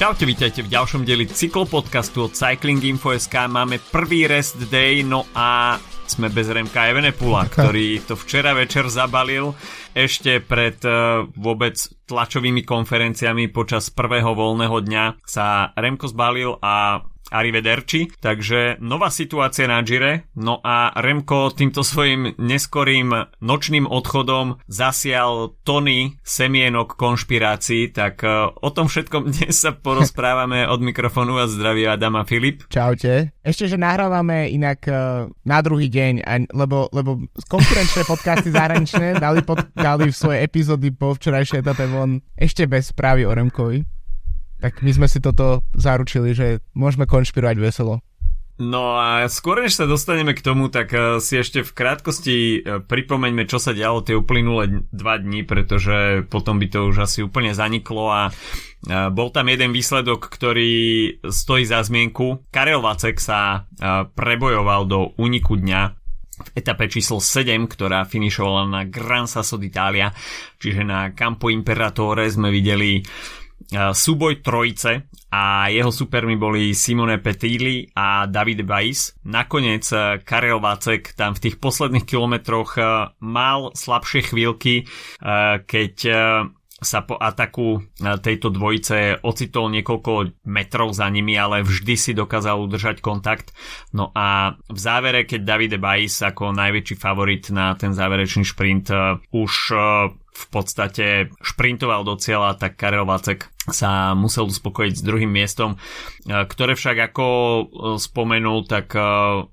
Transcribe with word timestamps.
Čaute, 0.00 0.24
vítajte 0.24 0.64
v 0.64 0.72
ďalšom 0.72 1.04
dieli 1.04 1.28
cyklopodcastu 1.28 2.24
od 2.24 2.32
Cycling 2.32 2.80
Info.sk. 2.88 3.36
Máme 3.52 3.76
prvý 3.92 4.24
rest 4.24 4.56
day, 4.72 5.04
no 5.04 5.28
a 5.36 5.76
sme 6.08 6.32
bez 6.32 6.48
Remka 6.48 6.88
Evenepula, 6.88 7.44
ktorý 7.44 8.00
to 8.08 8.16
včera 8.16 8.56
večer 8.56 8.88
zabalil 8.88 9.52
ešte 9.92 10.40
pred 10.40 10.80
uh, 10.88 11.28
vôbec 11.36 11.76
tlačovými 12.08 12.64
konferenciami 12.64 13.52
počas 13.52 13.92
prvého 13.92 14.32
voľného 14.32 14.80
dňa 14.80 15.04
sa 15.20 15.76
Remko 15.76 16.08
zbalil 16.08 16.56
a 16.64 17.04
Arrivederci. 17.30 18.10
Takže 18.18 18.82
nová 18.82 19.08
situácia 19.08 19.70
na 19.70 19.80
Gire. 19.86 20.28
No 20.36 20.58
a 20.60 20.92
Remko 20.98 21.54
týmto 21.54 21.86
svojim 21.86 22.34
neskorým 22.36 23.14
nočným 23.40 23.86
odchodom 23.86 24.58
zasial 24.66 25.54
tony 25.62 26.18
semienok 26.26 26.98
konšpirácií. 26.98 27.94
Tak 27.94 28.14
e, 28.26 28.28
o 28.50 28.70
tom 28.74 28.90
všetkom 28.90 29.22
dnes 29.32 29.56
sa 29.56 29.72
porozprávame 29.72 30.66
od 30.66 30.82
mikrofónu 30.82 31.38
a 31.38 31.46
zdraví 31.46 31.86
Adama 31.86 32.26
Filip. 32.26 32.66
Čaute. 32.68 33.32
Ešte, 33.40 33.72
že 33.72 33.80
nahrávame 33.80 34.52
inak 34.52 34.84
uh, 34.84 35.24
na 35.48 35.58
druhý 35.64 35.88
deň, 35.88 36.28
lebo, 36.52 36.92
lebo 36.92 37.24
konkurenčné 37.48 38.04
podcasty 38.04 38.52
zahraničné 38.52 39.16
dali, 39.16 39.40
pod, 39.40 39.64
dali 39.72 40.12
v 40.12 40.16
svoje 40.16 40.44
epizódy 40.44 40.92
po 40.92 41.16
včerajšej 41.16 41.64
etape 41.64 41.88
von 41.88 42.20
ešte 42.36 42.68
bez 42.68 42.92
správy 42.92 43.24
o 43.24 43.32
Remkovi 43.32 43.99
tak 44.60 44.84
my 44.84 44.92
sme 44.92 45.08
si 45.08 45.18
toto 45.18 45.64
zaručili, 45.72 46.36
že 46.36 46.60
môžeme 46.76 47.08
konšpirovať 47.08 47.56
veselo. 47.58 48.04
No 48.60 49.00
a 49.00 49.24
skôr 49.32 49.64
než 49.64 49.80
sa 49.80 49.88
dostaneme 49.88 50.36
k 50.36 50.44
tomu, 50.44 50.68
tak 50.68 50.92
eh, 50.92 51.16
si 51.24 51.40
ešte 51.40 51.64
v 51.64 51.72
krátkosti 51.72 52.36
eh, 52.36 52.84
pripomeňme, 52.84 53.48
čo 53.48 53.56
sa 53.56 53.72
dialo 53.72 54.04
tie 54.04 54.12
uplynulé 54.12 54.84
dva 54.92 55.16
dní, 55.16 55.48
pretože 55.48 56.28
potom 56.28 56.60
by 56.60 56.68
to 56.68 56.92
už 56.92 57.08
asi 57.08 57.24
úplne 57.24 57.56
zaniklo 57.56 58.12
a 58.12 58.28
eh, 58.28 59.08
bol 59.08 59.32
tam 59.32 59.48
jeden 59.48 59.72
výsledok, 59.72 60.28
ktorý 60.28 60.72
stojí 61.24 61.64
za 61.64 61.80
zmienku. 61.80 62.52
Karel 62.52 62.84
Vacek 62.84 63.16
sa 63.16 63.64
prebojoval 64.12 64.84
do 64.84 65.16
úniku 65.16 65.56
dňa 65.56 65.82
v 66.40 66.48
etape 66.56 66.88
číslo 66.88 67.16
7, 67.16 67.64
ktorá 67.64 68.04
finišovala 68.04 68.68
na 68.68 68.80
Gran 68.84 69.24
Sasso 69.24 69.56
d'Italia, 69.56 70.12
čiže 70.60 70.84
na 70.84 71.12
Campo 71.16 71.48
Imperatore 71.48 72.28
sme 72.28 72.52
videli 72.52 73.00
súboj 73.70 74.42
trojice 74.42 75.06
a 75.30 75.70
jeho 75.70 75.94
supermi 75.94 76.34
boli 76.34 76.74
Simone 76.74 77.22
Petilli 77.22 77.86
a 77.94 78.26
David 78.26 78.66
Bais. 78.66 79.14
Nakoniec 79.30 79.86
e, 79.94 80.18
Karel 80.26 80.58
Vacek 80.58 81.14
tam 81.14 81.38
v 81.38 81.42
tých 81.46 81.56
posledných 81.62 82.02
kilometroch 82.02 82.74
e, 82.74 82.82
mal 83.22 83.70
slabšie 83.70 84.34
chvíľky, 84.34 84.90
keď 85.70 85.94
sa 86.80 87.04
po 87.04 87.20
ataku 87.20 87.84
tejto 88.24 88.48
dvojice 88.48 89.20
ocitol 89.20 89.68
niekoľko 89.68 90.40
metrov 90.48 90.96
za 90.96 91.12
nimi, 91.12 91.36
ale 91.36 91.60
vždy 91.60 91.94
si 91.94 92.12
dokázal 92.16 92.56
udržať 92.56 93.04
kontakt. 93.04 93.52
No 93.92 94.08
a 94.16 94.56
v 94.56 94.78
závere, 94.80 95.28
keď 95.28 95.40
Davide 95.44 95.76
Bais 95.76 96.16
ako 96.24 96.56
najväčší 96.56 96.96
favorit 96.96 97.52
na 97.52 97.76
ten 97.76 97.92
záverečný 97.92 98.48
šprint 98.48 98.88
už 99.28 99.52
v 100.30 100.44
podstate 100.48 101.06
šprintoval 101.42 102.06
do 102.06 102.14
cieľa, 102.14 102.54
tak 102.56 102.78
Karel 102.78 103.04
Vacek 103.04 103.50
sa 103.70 104.14
musel 104.14 104.48
uspokojiť 104.48 104.94
s 104.98 105.06
druhým 105.06 105.30
miestom, 105.30 105.74
e, 105.74 105.78
ktoré 106.46 106.74
však 106.74 107.12
ako 107.12 107.26
e, 107.26 107.62
spomenul, 107.98 108.64
tak 108.66 108.94
e, 108.94 109.02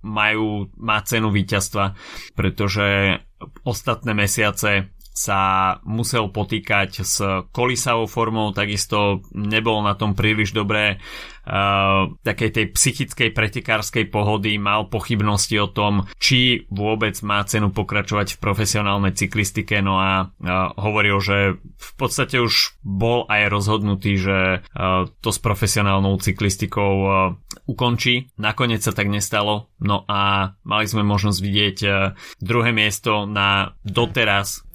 majú, 0.02 0.72
má 0.78 1.02
cenu 1.03 1.34
víťazstva, 1.34 1.97
pretože 2.34 3.19
ostatné 3.66 4.17
mesiace 4.17 4.89
sa 5.17 5.41
musel 5.81 6.29
potýkať 6.29 7.01
s 7.01 7.17
kolisavou 7.50 8.05
formou, 8.05 8.53
takisto 8.53 9.25
nebol 9.33 9.81
na 9.81 9.97
tom 9.97 10.13
príliš 10.13 10.53
dobré 10.53 11.01
uh, 11.01 12.13
takej 12.22 12.50
tej 12.53 12.66
psychickej 12.78 13.33
pretekárskej 13.33 14.13
pohody, 14.13 14.61
mal 14.61 14.85
pochybnosti 14.94 15.57
o 15.57 15.73
tom, 15.73 16.06
či 16.22 16.69
vôbec 16.69 17.17
má 17.25 17.41
cenu 17.50 17.73
pokračovať 17.73 18.38
v 18.38 18.41
profesionálnej 18.45 19.17
cyklistike, 19.17 19.81
no 19.81 19.97
a 19.97 20.29
uh, 20.29 20.77
hovoril, 20.77 21.17
že 21.17 21.57
v 21.57 21.91
podstate 21.97 22.38
už 22.38 22.77
bol 22.85 23.25
aj 23.25 23.50
rozhodnutý, 23.50 24.22
že 24.22 24.61
uh, 24.61 25.09
to 25.25 25.33
s 25.33 25.41
profesionálnou 25.41 26.22
cyklistikou 26.22 26.94
uh, 27.01 27.33
ukončí. 27.66 28.29
Nakoniec 28.38 28.85
sa 28.85 28.94
tak 28.94 29.09
nestalo, 29.09 29.73
no 29.81 30.06
a 30.06 30.53
mali 30.61 30.85
sme 30.85 31.01
možnosť 31.01 31.39
vidieť 31.41 31.77
uh, 31.89 32.13
druhé 32.38 32.69
miesto 32.69 33.25
na 33.25 33.73
doteraz 33.81 34.66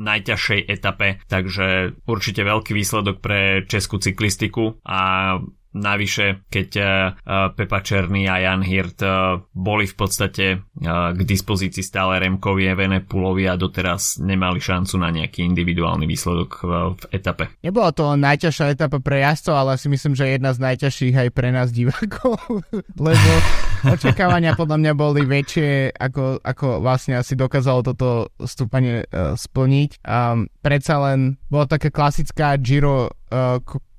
najťažšej 0.00 0.60
etape, 0.66 1.20
takže 1.28 1.98
určite 2.08 2.40
veľký 2.40 2.72
výsledok 2.72 3.20
pre 3.20 3.68
českú 3.68 4.00
cyklistiku 4.00 4.80
a 4.82 5.36
Navyše, 5.76 6.48
keď 6.48 6.68
uh, 6.80 6.88
Pepa 7.52 7.84
Černý 7.84 8.24
a 8.32 8.40
Jan 8.40 8.64
Hirt 8.64 9.04
uh, 9.04 9.44
boli 9.52 9.84
v 9.84 9.94
podstate 9.96 10.64
k 10.76 11.20
dispozícii 11.24 11.84
stále 11.84 12.20
Remkovi, 12.20 12.68
Evene 12.68 13.00
Pulovi 13.00 13.48
a 13.48 13.56
doteraz 13.56 14.20
nemali 14.20 14.60
šancu 14.60 14.94
na 15.00 15.08
nejaký 15.12 15.44
individuálny 15.44 16.04
výsledok 16.04 16.50
v, 16.62 17.00
etape. 17.12 17.48
Nebola 17.64 17.92
to 17.96 18.12
najťažšia 18.16 18.76
etapa 18.76 19.00
pre 19.00 19.24
jazdcov, 19.24 19.54
ale 19.56 19.72
si 19.80 19.88
myslím, 19.88 20.12
že 20.12 20.36
jedna 20.36 20.52
z 20.52 20.62
najťažších 20.62 21.14
aj 21.16 21.28
pre 21.32 21.48
nás 21.52 21.72
divákov, 21.72 22.36
lebo 23.08 23.30
očakávania 23.88 24.56
podľa 24.56 24.76
mňa 24.80 24.92
boli 24.96 25.22
väčšie, 25.24 25.96
ako, 25.96 26.40
ako 26.44 26.66
vlastne 26.80 27.20
asi 27.20 27.36
dokázalo 27.36 27.84
toto 27.84 28.32
stúpanie 28.40 29.04
splniť. 29.12 30.00
Um, 30.04 30.48
predsa 30.60 31.00
len 31.00 31.40
bola 31.48 31.68
taká 31.68 31.88
klasická 31.92 32.56
Giro 32.60 33.12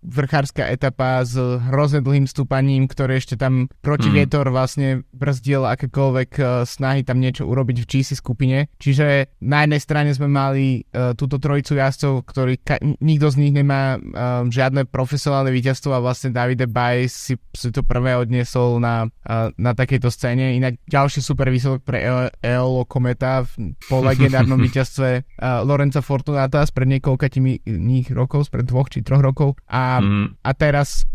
vrchárska 0.07 0.63
etapa 0.72 1.22
s 1.28 1.35
hrozne 1.38 2.00
dlhým 2.00 2.25
stúpaním, 2.25 2.88
ktoré 2.88 3.19
ešte 3.19 3.35
tam 3.35 3.68
proti 3.84 4.07
vietor 4.07 4.47
vlastne 4.47 5.03
brzdil 5.12 5.68
akékoľvek 5.68 6.29
uh, 6.40 6.47
snahy 6.63 7.03
tam 7.03 7.19
niečo 7.19 7.44
urobiť 7.44 7.84
v 7.84 7.88
GC 7.88 8.16
skupine. 8.16 8.72
Čiže 8.79 9.35
na 9.44 9.68
jednej 9.68 9.81
strane 9.84 10.09
sme 10.16 10.31
mali 10.31 10.88
uh, 10.95 11.12
túto 11.13 11.38
trojicu 11.38 11.75
jazdcov, 11.75 12.23
ktorí 12.23 12.53
ka- 12.63 12.79
nikto 13.03 13.28
z 13.28 13.35
nich 13.44 13.53
nemá 13.53 14.00
uh, 14.00 14.47
žiadne 14.47 14.88
profesionálne 14.88 15.51
víťazstvo 15.51 15.91
a 15.91 16.03
vlastne 16.03 16.31
Davide 16.31 16.72
Baj 16.72 17.12
si, 17.12 17.35
si 17.51 17.69
to 17.75 17.84
prvé 17.84 18.16
odniesol 18.16 18.79
na, 18.79 19.12
uh, 19.28 19.51
na 19.59 19.75
takejto 19.75 20.07
scéne. 20.07 20.56
Inak 20.56 20.79
ďalší 20.88 21.19
super 21.19 21.51
výsledok 21.51 21.84
pre 21.84 22.00
e- 22.00 22.31
Eolo 22.39 22.88
Kometa 22.88 23.44
po 23.91 24.00
legendárnom 24.07 24.57
víťazstve 24.57 25.09
uh, 25.44 25.68
Lorenza 25.68 26.00
Fortunata 26.00 26.63
spred 26.63 26.88
niekoľkatými 26.97 27.68
rokov, 28.16 28.47
spred 28.47 28.63
dvoch 28.63 28.88
či 28.88 29.03
troch 29.03 29.19
rokov 29.19 29.59
a 29.68 29.97
mm. 30.02 30.38
a 30.44 30.52
teraz 30.53 31.06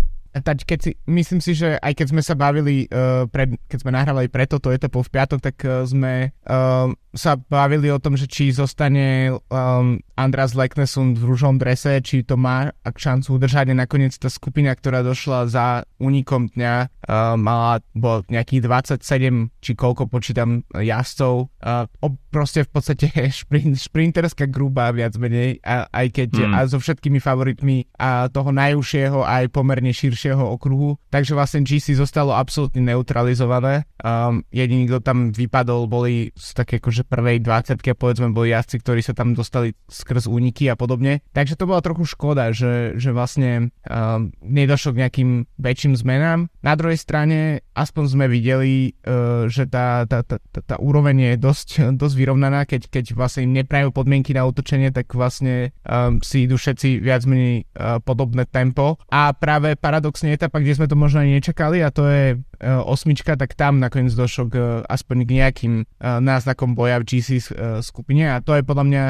tak 0.40 0.64
keď 0.64 0.78
si, 0.80 0.90
myslím 1.04 1.44
si, 1.44 1.52
že 1.52 1.76
aj 1.76 1.92
keď 1.92 2.06
sme 2.08 2.22
sa 2.24 2.32
bavili, 2.32 2.88
uh, 2.88 3.28
pred, 3.28 3.52
keď 3.68 3.78
sme 3.84 3.92
nahrávali 3.92 4.32
pre 4.32 4.48
toto 4.48 4.72
etapu 4.72 5.04
v 5.04 5.12
piatok, 5.12 5.40
tak 5.44 5.56
uh, 5.68 5.84
sme 5.84 6.32
uh, 6.48 6.88
sa 7.12 7.36
bavili 7.36 7.92
o 7.92 8.00
tom, 8.00 8.16
že 8.16 8.24
či 8.24 8.48
zostane 8.56 9.36
um, 9.52 10.00
Andras 10.16 10.56
Leknesund 10.56 11.20
v 11.20 11.28
rúžom 11.28 11.60
drese, 11.60 12.00
či 12.00 12.24
to 12.24 12.40
má 12.40 12.72
ak 12.80 12.96
šancu 12.96 13.36
udržať 13.36 13.76
a 13.76 13.76
nakoniec 13.76 14.16
tá 14.16 14.32
skupina, 14.32 14.72
ktorá 14.72 15.04
došla 15.04 15.52
za 15.52 15.66
únikom 16.00 16.48
dňa, 16.56 16.74
uh, 16.88 17.36
mala 17.36 17.84
bol 17.92 18.24
nejakých 18.32 18.64
27, 19.04 19.52
či 19.60 19.72
koľko 19.76 20.08
počítam 20.08 20.64
jazdcov. 20.72 21.52
Uh, 21.60 21.84
proste 22.32 22.64
v 22.64 22.70
podstate 22.72 23.06
šprint, 23.44 23.76
šprinterská 23.76 24.48
gruba 24.48 24.88
viac 24.96 25.12
menej, 25.20 25.60
a, 25.60 25.84
aj 25.92 26.06
keď 26.16 26.30
mm. 26.48 26.52
a 26.56 26.58
so 26.64 26.80
všetkými 26.80 27.20
favoritmi 27.20 27.92
a 28.00 28.32
toho 28.32 28.48
najúžšieho 28.56 29.20
aj 29.20 29.52
pomerne 29.52 29.92
širšieho 30.22 30.54
okruhu. 30.54 31.02
Takže 31.10 31.34
vlastne 31.34 31.66
GC 31.66 31.98
zostalo 31.98 32.30
absolútne 32.38 32.78
neutralizované. 32.86 33.90
Um, 33.98 34.46
jediný, 34.54 34.86
kto 34.86 35.02
tam 35.02 35.18
vypadol, 35.34 35.90
boli 35.90 36.30
z 36.38 36.54
také 36.54 36.78
akože 36.78 37.02
že 37.02 37.08
prvej 37.08 37.40
20 37.42 37.82
povedzme 37.96 38.30
boli 38.30 38.54
jazdci, 38.54 38.78
ktorí 38.78 39.00
sa 39.02 39.16
tam 39.16 39.34
dostali 39.34 39.74
skrz 39.90 40.30
úniky 40.30 40.70
a 40.70 40.78
podobne. 40.78 41.24
Takže 41.34 41.58
to 41.58 41.66
bola 41.66 41.82
trochu 41.82 42.04
škoda, 42.04 42.54
že, 42.54 42.94
že 43.00 43.10
vlastne 43.10 43.72
uh, 43.88 44.22
nedošlo 44.44 44.94
k 44.94 45.00
nejakým 45.02 45.30
väčším 45.58 45.98
zmenám. 45.98 46.52
Na 46.62 46.76
druhej 46.78 47.00
strane 47.00 47.64
aspoň 47.74 48.04
sme 48.06 48.26
videli, 48.28 48.92
uh, 49.08 49.48
že 49.48 49.66
tá, 49.66 50.04
tá, 50.04 50.22
tá, 50.22 50.38
tá, 50.38 50.60
tá 50.62 50.76
úroveň 50.78 51.34
je 51.34 51.34
dosť, 51.40 51.68
dosť 51.96 52.14
vyrovnaná, 52.14 52.68
keď, 52.68 52.92
keď 52.92 53.04
vlastne 53.16 53.48
im 53.48 53.56
neprajú 53.56 53.90
podmienky 53.90 54.36
na 54.36 54.44
útočenie, 54.44 54.92
tak 54.92 55.10
vlastne 55.16 55.72
um, 55.88 56.20
si 56.20 56.44
idú 56.44 56.60
všetci 56.60 57.00
viac 57.00 57.24
menej 57.24 57.64
uh, 57.74 57.98
podobné 58.04 58.44
tempo. 58.44 59.00
A 59.08 59.32
práve 59.32 59.74
paradoxne 60.12 60.36
etapa, 60.36 60.60
kde 60.60 60.76
sme 60.76 60.86
to 60.86 60.96
možno 60.96 61.24
ani 61.24 61.40
nečakali 61.40 61.80
a 61.80 61.88
to 61.88 62.04
je 62.04 62.36
osmička, 62.62 63.34
tak 63.34 63.58
tam 63.58 63.82
nakoniec 63.82 64.14
došlo 64.14 64.48
k, 64.48 64.56
aspoň 64.86 65.16
k 65.26 65.30
nejakým 65.42 65.74
náznakom 66.00 66.78
boja 66.78 67.02
v 67.02 67.06
GC 67.08 67.52
skupine. 67.82 68.30
A 68.30 68.38
to 68.38 68.54
je 68.54 68.62
podľa 68.62 68.84
mňa 68.86 69.04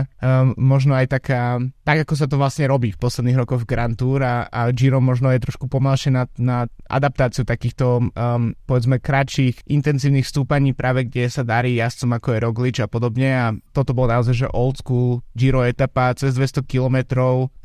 možno 0.56 0.96
aj 0.96 1.12
taká, 1.12 1.60
tak 1.84 2.08
ako 2.08 2.14
sa 2.16 2.26
to 2.26 2.40
vlastne 2.40 2.64
robí 2.64 2.94
v 2.94 3.00
posledných 3.00 3.38
rokoch 3.44 3.64
v 3.64 3.70
Grand 3.70 3.96
Tour 3.96 4.24
a, 4.24 4.48
a 4.48 4.72
Giro 4.72 4.98
možno 4.98 5.28
je 5.30 5.44
trošku 5.44 5.68
pomalšie 5.68 6.14
na, 6.14 6.24
na 6.40 6.64
adaptáciu 6.88 7.44
takýchto 7.44 8.12
um, 8.12 8.52
povedzme 8.68 9.00
kratších 9.00 9.64
intenzívnych 9.68 10.28
stúpaní 10.28 10.72
práve 10.72 11.08
kde 11.08 11.28
sa 11.28 11.42
darí 11.44 11.76
jazdcom 11.76 12.16
ako 12.16 12.28
je 12.32 12.38
Roglič 12.38 12.76
a 12.80 12.88
podobne. 12.88 13.28
A 13.32 13.46
toto 13.72 13.92
bol 13.92 14.08
naozaj 14.08 14.46
že 14.46 14.48
old 14.52 14.80
school 14.80 15.20
Giro 15.36 15.64
etapa 15.64 16.12
cez 16.16 16.36
200 16.36 16.64
km 16.64 16.96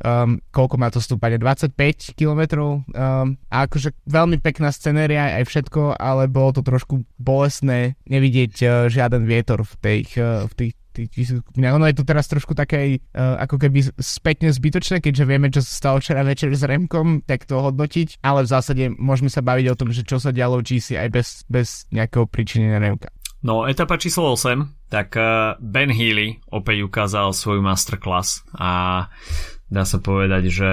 um, 0.04 0.40
koľko 0.52 0.74
má 0.76 0.88
to 0.88 1.00
stúpanie? 1.00 1.38
25 1.38 2.18
km 2.18 2.42
um, 2.60 3.38
a 3.48 3.56
akože 3.64 3.94
veľmi 4.08 4.40
pekná 4.42 4.72
scenéria 4.74 5.38
aj 5.40 5.44
všetko 5.46 5.77
ale 5.94 6.26
bolo 6.26 6.58
to 6.58 6.62
trošku 6.66 7.06
bolestné 7.16 7.98
nevidieť 8.06 8.54
uh, 8.62 8.70
žiaden 8.90 9.24
vietor 9.24 9.62
v, 9.62 9.74
tej, 9.78 10.00
uh, 10.18 10.44
v 10.50 10.54
tých 10.54 10.74
ono 10.98 11.86
je 11.86 11.94
to 11.94 12.02
teraz 12.02 12.26
trošku 12.26 12.58
také 12.58 12.98
uh, 13.14 13.38
ako 13.38 13.62
keby 13.62 13.86
spätne 14.02 14.50
zbytočné, 14.50 14.98
keďže 14.98 15.24
vieme, 15.28 15.46
čo 15.46 15.62
sa 15.62 15.70
stalo 15.70 16.02
včera 16.02 16.26
večer 16.26 16.50
s 16.50 16.66
Remkom, 16.66 17.22
tak 17.22 17.46
to 17.46 17.62
hodnotiť, 17.62 18.18
ale 18.26 18.42
v 18.42 18.50
zásade 18.50 18.84
môžeme 18.98 19.30
sa 19.30 19.38
baviť 19.38 19.66
o 19.70 19.78
tom, 19.78 19.94
že 19.94 20.02
čo 20.02 20.18
sa 20.18 20.34
dialo 20.34 20.58
v 20.58 20.74
GC 20.74 20.98
aj 20.98 21.08
bez, 21.14 21.28
bez 21.46 21.68
nejakého 21.94 22.26
príčinenia 22.26 22.82
Remka. 22.82 23.14
No, 23.46 23.62
etapa 23.70 23.94
číslo 24.02 24.34
8, 24.34 24.90
tak 24.90 25.14
uh, 25.14 25.54
Ben 25.62 25.94
Healy 25.94 26.42
opäť 26.50 26.82
ukázal 26.82 27.30
svoju 27.30 27.62
masterclass 27.62 28.42
a 28.58 29.06
dá 29.68 29.84
sa 29.84 30.00
povedať, 30.00 30.42
že 30.48 30.70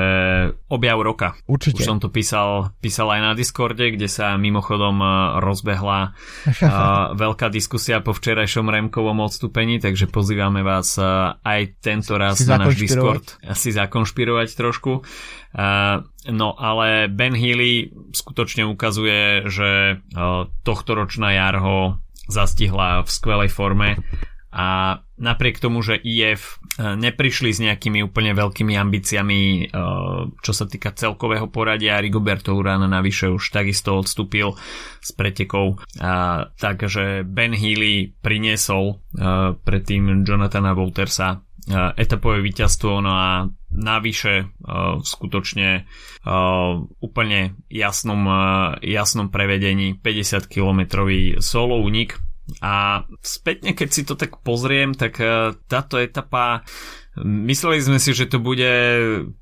objav 0.71 0.99
roka. 1.03 1.35
Určite. 1.45 1.83
Už 1.83 1.87
som 1.87 1.99
to 1.99 2.07
písal, 2.07 2.71
písal 2.79 3.11
aj 3.11 3.21
na 3.21 3.31
Discorde, 3.35 3.91
kde 3.91 4.07
sa 4.07 4.39
mimochodom 4.39 4.95
e, 5.03 5.07
rozbehla 5.43 5.99
uh, 6.11 7.11
veľká 7.23 7.51
diskusia 7.51 7.99
po 7.99 8.15
včerajšom 8.15 8.71
Remkovom 8.71 9.19
odstúpení, 9.19 9.83
takže 9.83 10.07
pozývame 10.07 10.63
vás 10.63 10.95
uh, 10.95 11.35
aj 11.43 11.83
tento 11.83 12.15
raz 12.15 12.39
si 12.39 12.47
na 12.47 12.63
náš 12.63 12.79
Discord 12.79 13.35
si 13.53 13.75
zakonšpirovať 13.75 14.47
trošku. 14.55 15.03
No 16.25 16.49
ale 16.59 17.07
Ben 17.07 17.31
Healy 17.31 17.95
skutočne 18.11 18.67
ukazuje, 18.67 19.47
že 19.47 20.03
tohtoročná 20.67 21.31
jar 21.31 21.55
ho 21.63 22.03
zastihla 22.27 23.05
v 23.05 23.09
skvelej 23.09 23.49
forme 23.53 24.03
a 24.51 24.99
napriek 25.15 25.63
tomu, 25.63 25.79
že 25.79 25.95
IF 25.95 26.59
e, 26.75 26.95
neprišli 26.95 27.49
s 27.55 27.59
nejakými 27.63 28.03
úplne 28.03 28.35
veľkými 28.35 28.75
ambíciami, 28.75 29.39
e, 29.39 29.61
čo 30.43 30.51
sa 30.51 30.65
týka 30.67 30.91
celkového 30.91 31.47
poradia, 31.47 31.99
Rigoberto 32.03 32.51
Urán 32.55 32.83
navyše 32.87 33.31
už 33.31 33.51
takisto 33.51 33.95
odstúpil 33.95 34.55
z 34.99 35.09
pretekov, 35.15 35.79
takže 36.59 37.23
Ben 37.23 37.55
Healy 37.55 38.19
priniesol 38.19 38.85
e, 38.91 38.95
predtým 39.55 40.27
Jonathana 40.27 40.75
Woltersa 40.75 41.45
etapové 41.97 42.45
víťazstvo, 42.45 43.01
no 43.01 43.09
a 43.09 43.49
navyše 43.73 44.53
skutočne 45.01 45.89
úplne 47.01 47.57
jasnom, 47.73 48.21
jasnom 48.85 49.33
prevedení 49.33 49.97
50 49.97 50.45
kilometrový 50.45 51.41
solo 51.41 51.81
unik 51.81 52.24
a 52.61 53.03
spätne, 53.25 53.73
keď 53.73 53.89
si 53.89 54.01
to 54.05 54.13
tak 54.13 54.41
pozriem, 54.45 54.93
tak 54.93 55.17
e, 55.17 55.57
táto 55.65 55.97
etapa 55.97 56.61
Mysleli 57.23 57.79
sme 57.79 57.95
si, 57.95 58.11
že 58.11 58.27
to 58.27 58.43
bude 58.43 58.67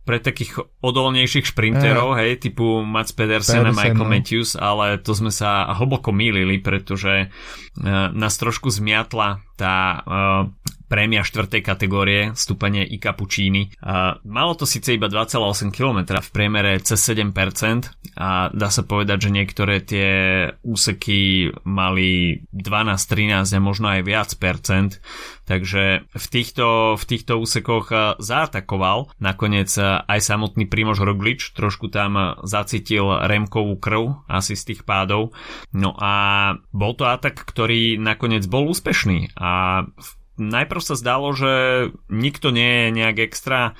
pre 0.05 0.21
takých 0.21 0.61
odolnejších 0.85 1.49
šprinterov, 1.49 2.13
uh, 2.13 2.17
hej, 2.21 2.37
typu 2.37 2.85
Mats 2.85 3.17
Pedersen, 3.17 3.65
a 3.65 3.73
Michael 3.73 4.05
no. 4.05 4.13
Matthews, 4.13 4.53
ale 4.53 5.01
to 5.01 5.17
sme 5.17 5.33
sa 5.33 5.65
hlboko 5.81 6.13
mýlili, 6.13 6.61
pretože 6.61 7.33
uh, 7.33 8.13
nás 8.13 8.37
trošku 8.37 8.69
zmiatla 8.69 9.41
tá 9.55 10.01
uh, 10.01 10.49
prémia 10.93 11.25
štvrtej 11.25 11.61
kategórie, 11.65 12.21
stúpanie 12.37 12.85
i 12.85 13.01
Cappuccini. 13.01 13.73
Uh, 13.81 14.21
malo 14.29 14.53
to 14.53 14.69
síce 14.69 14.93
iba 14.93 15.09
2,8 15.09 15.73
km, 15.73 16.21
v 16.21 16.29
priemere 16.29 16.77
cez 16.85 17.01
7% 17.01 17.33
a 18.13 18.53
dá 18.53 18.69
sa 18.69 18.85
povedať, 18.85 19.25
že 19.25 19.29
niektoré 19.33 19.81
tie 19.81 20.09
úseky 20.61 21.49
mali 21.65 22.45
12, 22.53 22.93
13 22.93 23.57
a 23.57 23.59
možno 23.59 23.89
aj 23.89 24.01
viac 24.05 24.29
percent, 24.37 25.01
takže 25.49 26.05
v 26.13 26.25
týchto, 26.29 26.93
v 26.93 27.03
týchto 27.09 27.41
úsekoch 27.41 27.89
zaatakoval. 28.21 29.09
Nakoniec 29.17 29.73
aj 29.81 30.19
samotný 30.21 30.69
Primož 30.69 31.01
Roglič, 31.01 31.57
trošku 31.57 31.89
tam 31.89 32.37
zacítil 32.45 33.09
Remkovú 33.25 33.81
krv 33.81 34.29
asi 34.29 34.53
z 34.53 34.73
tých 34.73 34.81
pádov, 34.85 35.33
no 35.73 35.97
a 35.97 36.13
bol 36.69 36.93
to 36.93 37.09
atak, 37.09 37.41
ktorý 37.41 37.97
nakoniec 37.97 38.45
bol 38.45 38.69
úspešný 38.69 39.33
a 39.43 39.83
najprv 40.37 40.81
sa 40.81 40.95
zdalo, 40.97 41.33
že 41.35 41.53
nikto 42.09 42.49
nie 42.49 42.87
je 42.87 42.87
nejak 42.95 43.17
extra 43.21 43.59
e, 43.67 43.71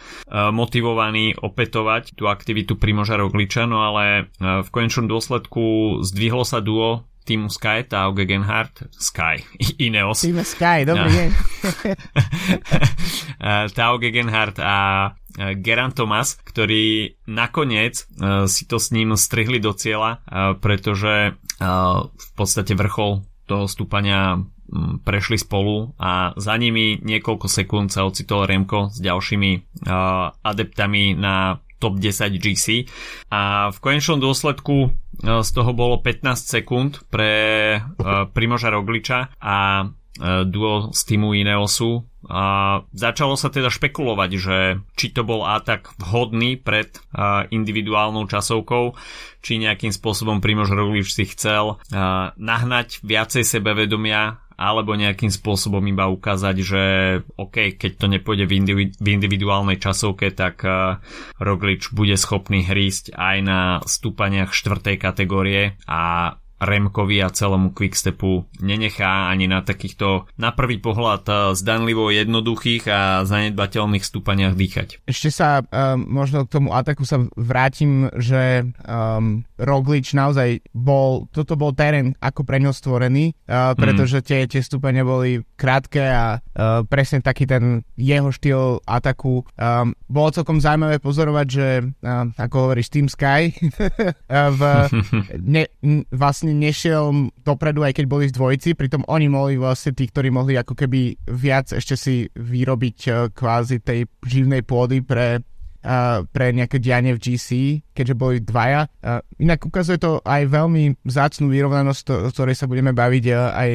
motivovaný 0.54 1.34
opätovať 1.38 2.14
tú 2.14 2.30
aktivitu 2.30 2.78
Primoža 2.78 3.18
Rogliča, 3.18 3.66
no 3.66 3.82
ale 3.82 4.06
e, 4.06 4.24
v 4.62 4.70
konečnom 4.70 5.10
dôsledku 5.10 5.98
zdvihlo 6.06 6.46
sa 6.46 6.62
duo 6.62 7.10
týmu 7.24 7.48
Sky, 7.48 7.88
Tao 7.88 8.12
Gegenhardt, 8.12 8.92
Sky, 8.92 9.42
Ineos. 9.86 10.22
Týme 10.22 10.46
Sky, 10.46 10.86
dobrý 10.86 11.10
deň. 11.10 11.30
E, 13.44 13.68
Tao 13.76 14.00
Gegenhardt 14.00 14.56
a 14.64 15.12
Geran 15.36 15.92
Thomas, 15.92 16.40
ktorí 16.48 17.18
nakoniec 17.28 18.08
si 18.48 18.64
to 18.70 18.78
s 18.80 18.96
ním 18.96 19.20
strihli 19.20 19.60
do 19.60 19.76
cieľa, 19.76 20.24
pretože 20.64 21.36
v 22.08 22.30
podstate 22.40 22.72
vrchol 22.72 23.26
toho 23.44 23.68
stúpania 23.68 24.40
prešli 25.04 25.38
spolu 25.38 25.94
a 26.00 26.34
za 26.40 26.56
nimi 26.58 26.98
niekoľko 27.04 27.48
sekúnd 27.52 27.92
sa 27.92 28.08
ocitol 28.08 28.48
Remko 28.48 28.90
s 28.90 28.98
ďalšími 29.04 29.52
uh, 29.86 30.34
adeptami 30.40 31.14
na 31.14 31.60
top 31.78 32.00
10 32.00 32.40
GC 32.40 32.88
a 33.28 33.70
v 33.76 33.78
konečnom 33.84 34.24
dôsledku 34.24 34.88
uh, 34.88 35.44
z 35.44 35.50
toho 35.52 35.72
bolo 35.76 36.00
15 36.00 36.24
sekúnd 36.40 37.04
pre 37.12 37.34
uh, 37.78 38.26
Primoža 38.32 38.72
Rogliča 38.72 39.36
a 39.38 39.58
uh, 39.84 40.48
duo 40.48 40.96
z 40.96 41.02
týmu 41.04 41.36
Ineosu. 41.36 42.08
A 42.24 42.80
začalo 42.96 43.36
sa 43.36 43.52
teda 43.52 43.68
špekulovať, 43.68 44.32
že 44.40 44.58
či 44.96 45.12
to 45.12 45.28
bol 45.28 45.44
atak 45.44 45.92
vhodný 46.00 46.56
pred 46.56 46.96
individuálnou 47.52 48.32
časovkou, 48.32 48.96
či 49.44 49.60
nejakým 49.60 49.92
spôsobom 49.92 50.40
Primož 50.40 50.72
Roglič 50.72 51.12
si 51.12 51.28
chcel 51.28 51.84
nahnať 52.40 53.04
viacej 53.04 53.44
sebevedomia 53.44 54.40
alebo 54.60 54.94
nejakým 54.94 55.30
spôsobom 55.30 55.82
iba 55.88 56.10
ukázať, 56.12 56.56
že 56.62 56.84
OK, 57.40 57.78
keď 57.80 57.92
to 57.98 58.08
nepôjde 58.12 58.46
v, 58.46 58.54
individu- 58.60 58.96
v 58.98 59.08
individuálnej 59.14 59.78
časovke, 59.82 60.30
tak 60.34 60.62
uh, 60.64 61.00
Roglič 61.42 61.92
bude 61.96 62.16
schopný 62.20 62.66
hrísť 62.66 63.16
aj 63.16 63.38
na 63.42 63.60
stúpaniach 63.84 64.52
štvrtej 64.54 64.96
kategórie 65.00 65.78
a 65.90 66.36
Remkovi 66.64 67.20
a 67.20 67.30
celému 67.34 67.76
Quickstepu 67.76 68.48
nenechá 68.64 69.28
ani 69.30 69.50
na 69.50 69.66
takýchto 69.66 70.30
na 70.40 70.56
prvý 70.56 70.80
pohľad 70.80 71.24
eh, 71.28 71.36
zdanlivo 71.58 72.08
jednoduchých 72.14 72.84
a 72.88 73.02
zanedbateľných 73.28 74.04
stúpaniach 74.04 74.56
dýchať. 74.56 75.04
Ešte 75.10 75.30
sa 75.34 75.62
um, 75.62 76.06
možno 76.08 76.46
k 76.46 76.54
tomu 76.60 76.70
ataku 76.72 77.04
sa 77.04 77.24
vrátim, 77.36 78.08
že 78.18 78.68
um, 78.86 79.44
Roglič 79.60 80.16
naozaj 80.16 80.64
bol, 80.72 81.28
toto 81.32 81.58
bol 81.60 81.76
terén 81.76 82.16
ako 82.22 82.46
pre 82.46 82.62
ňo 82.62 82.72
stvorený, 82.72 83.34
uh, 83.48 83.74
pretože 83.74 84.22
mm. 84.22 84.26
tie, 84.26 84.40
tie 84.48 84.62
stúpania 84.62 85.04
boli 85.04 85.42
krátke 85.58 86.04
a 86.04 86.40
uh, 86.40 86.84
presne 86.88 87.20
taký 87.24 87.50
ten 87.50 87.82
jeho 87.98 88.30
štýl 88.30 88.84
ataku. 88.86 89.44
Um, 89.58 89.98
bolo 90.08 90.30
celkom 90.32 90.62
zaujímavé 90.62 91.02
pozorovať, 91.02 91.48
že 91.48 91.68
uh, 91.82 92.30
ako 92.38 92.70
hovoríš 92.70 92.92
Team 92.94 93.08
Sky 93.10 93.54
v, 94.58 94.62
ne, 95.56 95.64
vlastne 96.14 96.53
nešiel 96.54 97.34
dopredu, 97.42 97.84
aj 97.84 97.98
keď 97.98 98.06
boli 98.06 98.30
v 98.30 98.36
dvojici, 98.38 98.78
pritom 98.78 99.04
oni 99.10 99.28
mohli 99.28 99.56
vlastne 99.58 99.92
tí, 99.92 100.06
ktorí 100.08 100.30
mohli 100.30 100.56
ako 100.56 100.78
keby 100.78 101.18
viac 101.34 101.74
ešte 101.74 101.96
si 101.98 102.16
vyrobiť 102.32 102.98
uh, 103.10 103.16
kvázi 103.34 103.82
tej 103.82 104.06
živnej 104.24 104.62
pôdy 104.64 105.02
pre 105.02 105.42
uh, 105.84 106.26
pre 106.32 106.56
nejaké 106.56 106.80
dianie 106.80 107.14
v 107.14 107.22
GC, 107.22 107.48
keďže 107.94 108.16
boli 108.16 108.40
dvaja. 108.40 108.90
Uh, 109.04 109.20
inak 109.38 109.64
ukazuje 109.68 110.00
to 110.00 110.24
aj 110.24 110.48
veľmi 110.50 110.98
vzácnú 111.04 111.52
vyrovnanosť, 111.52 112.02
to, 112.08 112.14
o 112.26 112.30
ktorej 112.32 112.56
sa 112.58 112.66
budeme 112.66 112.96
baviť 112.96 113.24
uh, 113.30 113.38
aj 113.54 113.72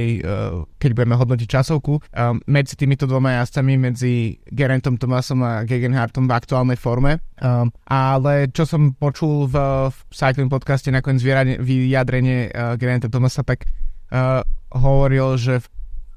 keď 0.79 0.91
budeme 0.97 1.15
hodnotiť 1.15 1.49
časovku. 1.49 1.93
Uh, 2.11 2.35
medzi 2.49 2.75
týmito 2.75 3.05
dvoma 3.05 3.38
jazdcami, 3.41 3.75
medzi 3.77 4.41
Gerentom 4.49 4.97
Tomasom 4.97 5.45
a 5.45 5.62
Gegenhartom 5.62 6.27
v 6.27 6.37
aktuálnej 6.37 6.79
forme. 6.81 7.21
Um, 7.38 7.71
ale 7.87 8.50
čo 8.50 8.67
som 8.67 8.97
počul 8.97 9.47
v, 9.47 9.57
v 9.93 9.99
Cycling 10.11 10.50
podcaste 10.50 10.91
nakoniec 10.91 11.23
vyjadrenie 11.62 12.50
uh, 12.50 12.75
Gerenta 12.75 13.07
Tomasa, 13.07 13.47
tak 13.47 13.71
uh, 14.11 14.43
hovoril, 14.75 15.38
že 15.38 15.62
v 15.62 15.69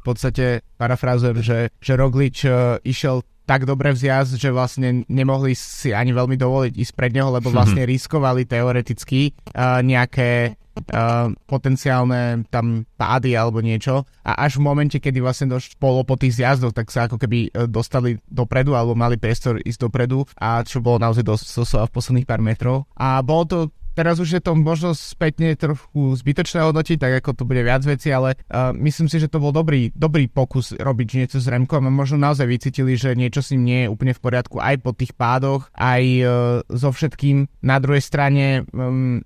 podstate 0.01 0.65
parafrázujem, 0.81 1.37
že, 1.45 1.59
že 1.77 1.93
Roglič 1.93 2.41
uh, 2.49 2.81
išiel 2.81 3.21
tak 3.51 3.67
dobre 3.67 3.91
vzjazd, 3.91 4.39
že 4.39 4.47
vlastne 4.47 5.03
nemohli 5.11 5.51
si 5.51 5.91
ani 5.91 6.15
veľmi 6.15 6.39
dovoliť 6.39 6.71
ísť 6.71 6.93
pred 6.95 7.11
neho, 7.11 7.27
lebo 7.35 7.51
vlastne 7.51 7.83
riskovali 7.91 8.47
teoreticky 8.47 9.35
uh, 9.51 9.83
nejaké 9.83 10.55
uh, 10.55 11.35
potenciálne 11.51 12.47
tam 12.47 12.87
pády 12.95 13.35
alebo 13.35 13.59
niečo. 13.59 14.07
A 14.23 14.47
až 14.47 14.55
v 14.55 14.71
momente, 14.71 15.03
kedy 15.03 15.19
vlastne 15.19 15.51
bolo 15.75 16.07
po 16.07 16.15
tých 16.15 16.39
zjazdoch, 16.39 16.71
tak 16.71 16.87
sa 16.95 17.11
ako 17.11 17.19
keby 17.19 17.51
dostali 17.67 18.23
dopredu 18.31 18.71
alebo 18.71 18.95
mali 18.95 19.19
priestor 19.19 19.59
ísť 19.59 19.83
dopredu 19.83 20.23
a 20.39 20.63
čo 20.63 20.79
bolo 20.79 21.03
naozaj 21.03 21.27
dosť 21.27 21.43
v 21.67 21.91
posledných 21.91 22.29
pár 22.31 22.39
metrov. 22.39 22.87
A 22.95 23.19
bolo 23.19 23.43
to 23.43 23.57
teraz 23.95 24.19
už 24.19 24.39
je 24.39 24.41
to 24.41 24.55
možno 24.55 24.95
spätne 24.95 25.53
trochu 25.55 26.15
zbytočné 26.15 26.63
hodnotiť, 26.63 26.97
tak 26.97 27.13
ako 27.23 27.29
to 27.37 27.43
bude 27.47 27.61
viac 27.61 27.83
veci, 27.83 28.09
ale 28.11 28.39
uh, 28.49 28.71
myslím 28.75 29.07
si, 29.11 29.19
že 29.19 29.31
to 29.31 29.43
bol 29.43 29.51
dobrý, 29.51 29.91
dobrý 29.93 30.27
pokus 30.31 30.73
robiť 30.75 31.07
niečo 31.23 31.37
s 31.39 31.47
Remkom 31.47 31.87
a 31.87 31.91
možno 31.91 32.19
naozaj 32.19 32.47
vycítili, 32.47 32.95
že 32.95 33.17
niečo 33.17 33.43
s 33.43 33.51
ním 33.55 33.63
nie 33.67 33.79
je 33.85 33.91
úplne 33.91 34.13
v 34.15 34.23
poriadku 34.23 34.57
aj 34.59 34.75
po 34.81 34.91
tých 34.95 35.13
pádoch, 35.15 35.67
aj 35.75 36.03
uh, 36.23 36.29
so 36.71 36.89
všetkým. 36.91 37.47
Na 37.61 37.77
druhej 37.77 38.03
strane 38.03 38.63
um, 38.71 39.23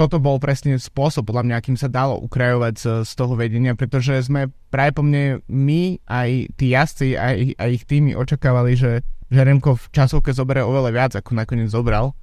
toto 0.00 0.16
bol 0.16 0.40
presne 0.40 0.80
spôsob, 0.80 1.28
podľa 1.28 1.44
mňa, 1.44 1.54
akým 1.60 1.76
sa 1.76 1.92
dalo 1.92 2.16
ukrajovať 2.24 3.04
z, 3.04 3.12
toho 3.12 3.36
vedenia, 3.36 3.76
pretože 3.76 4.16
sme 4.24 4.48
práve 4.72 4.96
po 4.96 5.04
mne 5.04 5.44
my, 5.44 6.00
aj 6.08 6.56
tí 6.56 6.72
jazdci, 6.72 7.20
aj, 7.20 7.60
aj 7.60 7.68
ich 7.68 7.84
týmy 7.84 8.16
očakávali, 8.16 8.80
že, 8.80 9.04
že 9.28 9.40
Remko 9.44 9.76
v 9.76 9.84
časovke 9.92 10.32
zoberie 10.32 10.64
oveľa 10.64 10.90
viac, 10.96 11.12
ako 11.20 11.36
nakoniec 11.36 11.68
zobral. 11.68 12.16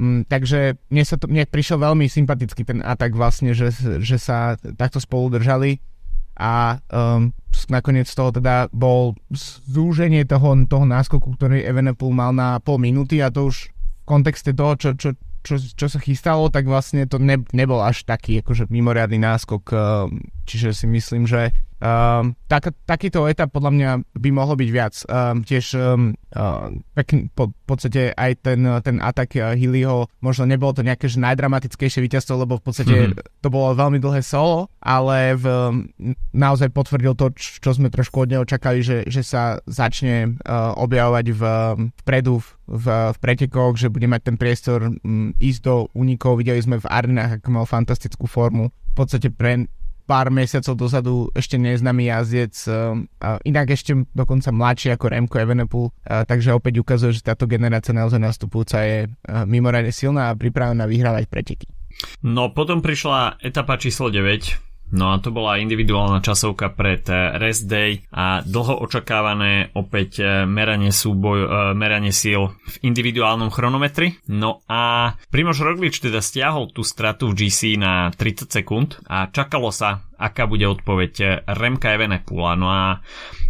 Mm, 0.00 0.24
takže 0.24 0.80
mne, 0.88 1.04
sa 1.04 1.20
to, 1.20 1.28
mne 1.28 1.44
prišiel 1.44 1.76
veľmi 1.76 2.08
sympatický 2.08 2.64
ten 2.64 2.80
atak 2.80 3.12
vlastne, 3.12 3.52
že, 3.52 3.68
že 4.00 4.16
sa 4.16 4.56
takto 4.56 4.96
spolu 4.96 5.36
držali 5.36 5.76
a 6.40 6.80
um, 6.88 7.28
nakoniec 7.68 8.08
z 8.08 8.16
toho 8.16 8.32
teda 8.32 8.72
bol 8.72 9.12
zúženie 9.68 10.24
toho, 10.24 10.56
toho 10.64 10.88
náskoku, 10.88 11.36
ktorý 11.36 11.60
Evenepoel 11.60 12.16
mal 12.16 12.32
na 12.32 12.56
pol 12.64 12.80
minúty 12.80 13.20
a 13.20 13.28
to 13.28 13.52
už 13.52 13.68
v 13.68 14.04
kontexte 14.08 14.56
toho, 14.56 14.72
čo, 14.80 14.96
čo, 14.96 15.12
čo, 15.44 15.60
čo 15.60 15.86
sa 15.92 16.00
chystalo, 16.00 16.48
tak 16.48 16.64
vlastne 16.64 17.04
to 17.04 17.20
ne, 17.20 17.36
nebol 17.52 17.84
až 17.84 18.08
taký 18.08 18.40
akože 18.40 18.72
mimoriadný 18.72 19.20
náskok, 19.20 19.62
um, 19.68 20.16
čiže 20.48 20.72
si 20.72 20.88
myslím, 20.88 21.28
že 21.28 21.52
Um, 21.80 22.36
tak, 22.44 22.76
takýto 22.84 23.24
etap 23.24 23.56
podľa 23.56 23.72
mňa 23.72 23.90
by 24.12 24.28
mohlo 24.36 24.52
byť 24.52 24.68
viac. 24.68 24.94
Um, 25.08 25.40
tiež 25.40 25.72
um, 25.80 26.12
uh, 26.36 26.68
pekný, 26.92 27.32
po, 27.32 27.56
v 27.56 27.64
podstate 27.64 28.12
aj 28.12 28.44
ten, 28.44 28.60
ten 28.84 29.00
atak 29.00 29.32
uh, 29.40 29.56
Hillyho, 29.56 30.04
možno 30.20 30.44
nebolo 30.44 30.76
to 30.76 30.84
nejaké 30.84 31.08
že 31.08 31.16
najdramatickejšie 31.24 32.04
víťazstvo, 32.04 32.44
lebo 32.44 32.60
v 32.60 32.64
podstate 32.68 32.96
mm-hmm. 33.08 33.40
to 33.40 33.48
bolo 33.48 33.72
veľmi 33.72 33.96
dlhé 33.96 34.20
solo, 34.20 34.68
ale 34.84 35.40
v, 35.40 35.44
naozaj 36.36 36.68
potvrdil 36.68 37.16
to, 37.16 37.32
čo, 37.32 37.64
čo 37.64 37.70
sme 37.72 37.88
trošku 37.88 38.28
od 38.28 38.28
neho 38.28 38.44
čakali, 38.44 38.84
že, 38.84 39.08
že 39.08 39.24
sa 39.24 39.64
začne 39.64 40.36
uh, 40.44 40.76
objavovať 40.76 41.26
v, 41.32 41.42
vpredu 42.04 42.44
v, 42.44 42.46
v, 42.76 42.86
v 43.16 43.18
pretekoch, 43.24 43.80
že 43.80 43.88
bude 43.88 44.04
mať 44.04 44.28
ten 44.28 44.36
priestor 44.36 44.92
um, 45.00 45.32
ísť 45.40 45.60
do 45.64 45.88
únikov. 45.96 46.36
Videli 46.36 46.60
sme 46.60 46.76
v 46.76 46.84
Arnách, 46.92 47.40
ako 47.40 47.48
mal 47.56 47.64
fantastickú 47.64 48.28
formu. 48.28 48.68
V 48.68 48.94
podstate 49.00 49.32
pre, 49.32 49.64
pár 50.10 50.34
mesiacov 50.34 50.74
dozadu 50.74 51.14
ešte 51.38 51.54
neznámy 51.54 52.10
jazdec, 52.10 52.54
uh, 52.66 52.98
inak 53.46 53.70
ešte 53.70 53.94
dokonca 54.10 54.50
mladší 54.50 54.98
ako 54.98 55.06
Remko 55.06 55.38
Evenepoel, 55.38 55.94
uh, 55.94 56.26
takže 56.26 56.50
opäť 56.50 56.82
ukazuje, 56.82 57.14
že 57.14 57.22
táto 57.22 57.46
generácia 57.46 57.94
naozaj 57.94 58.18
nastupujúca 58.18 58.82
je 58.82 59.06
uh, 59.06 59.46
mimoriadne 59.46 59.94
silná 59.94 60.34
a 60.34 60.38
pripravená 60.38 60.90
vyhrávať 60.90 61.30
preteky. 61.30 61.70
No 62.26 62.50
potom 62.50 62.82
prišla 62.82 63.38
etapa 63.38 63.78
číslo 63.78 64.10
9, 64.10 64.69
No 64.90 65.14
a 65.14 65.22
to 65.22 65.30
bola 65.30 65.62
individuálna 65.62 66.18
časovka 66.18 66.74
pred 66.74 67.06
rest 67.38 67.70
day 67.70 68.02
a 68.10 68.42
dlho 68.42 68.82
očakávané 68.82 69.70
opäť 69.78 70.10
eh, 70.22 70.28
meranie, 70.46 70.90
súboj, 70.90 71.38
eh, 71.40 71.48
meranie 71.78 72.10
síl 72.10 72.50
v 72.50 72.76
individuálnom 72.82 73.54
chronometri. 73.54 74.18
No 74.30 74.66
a 74.66 75.14
Primož 75.30 75.62
Roglič 75.62 76.02
teda 76.02 76.18
stiahol 76.18 76.74
tú 76.74 76.82
stratu 76.82 77.30
v 77.30 77.46
GC 77.46 77.78
na 77.78 78.10
30 78.10 78.50
sekúnd 78.50 78.98
a 79.06 79.30
čakalo 79.30 79.70
sa, 79.70 80.02
aká 80.18 80.50
bude 80.50 80.66
odpoveď 80.66 81.46
Remka 81.46 81.94
Evenepula. 81.94 82.52
No 82.58 82.66
a 82.68 82.82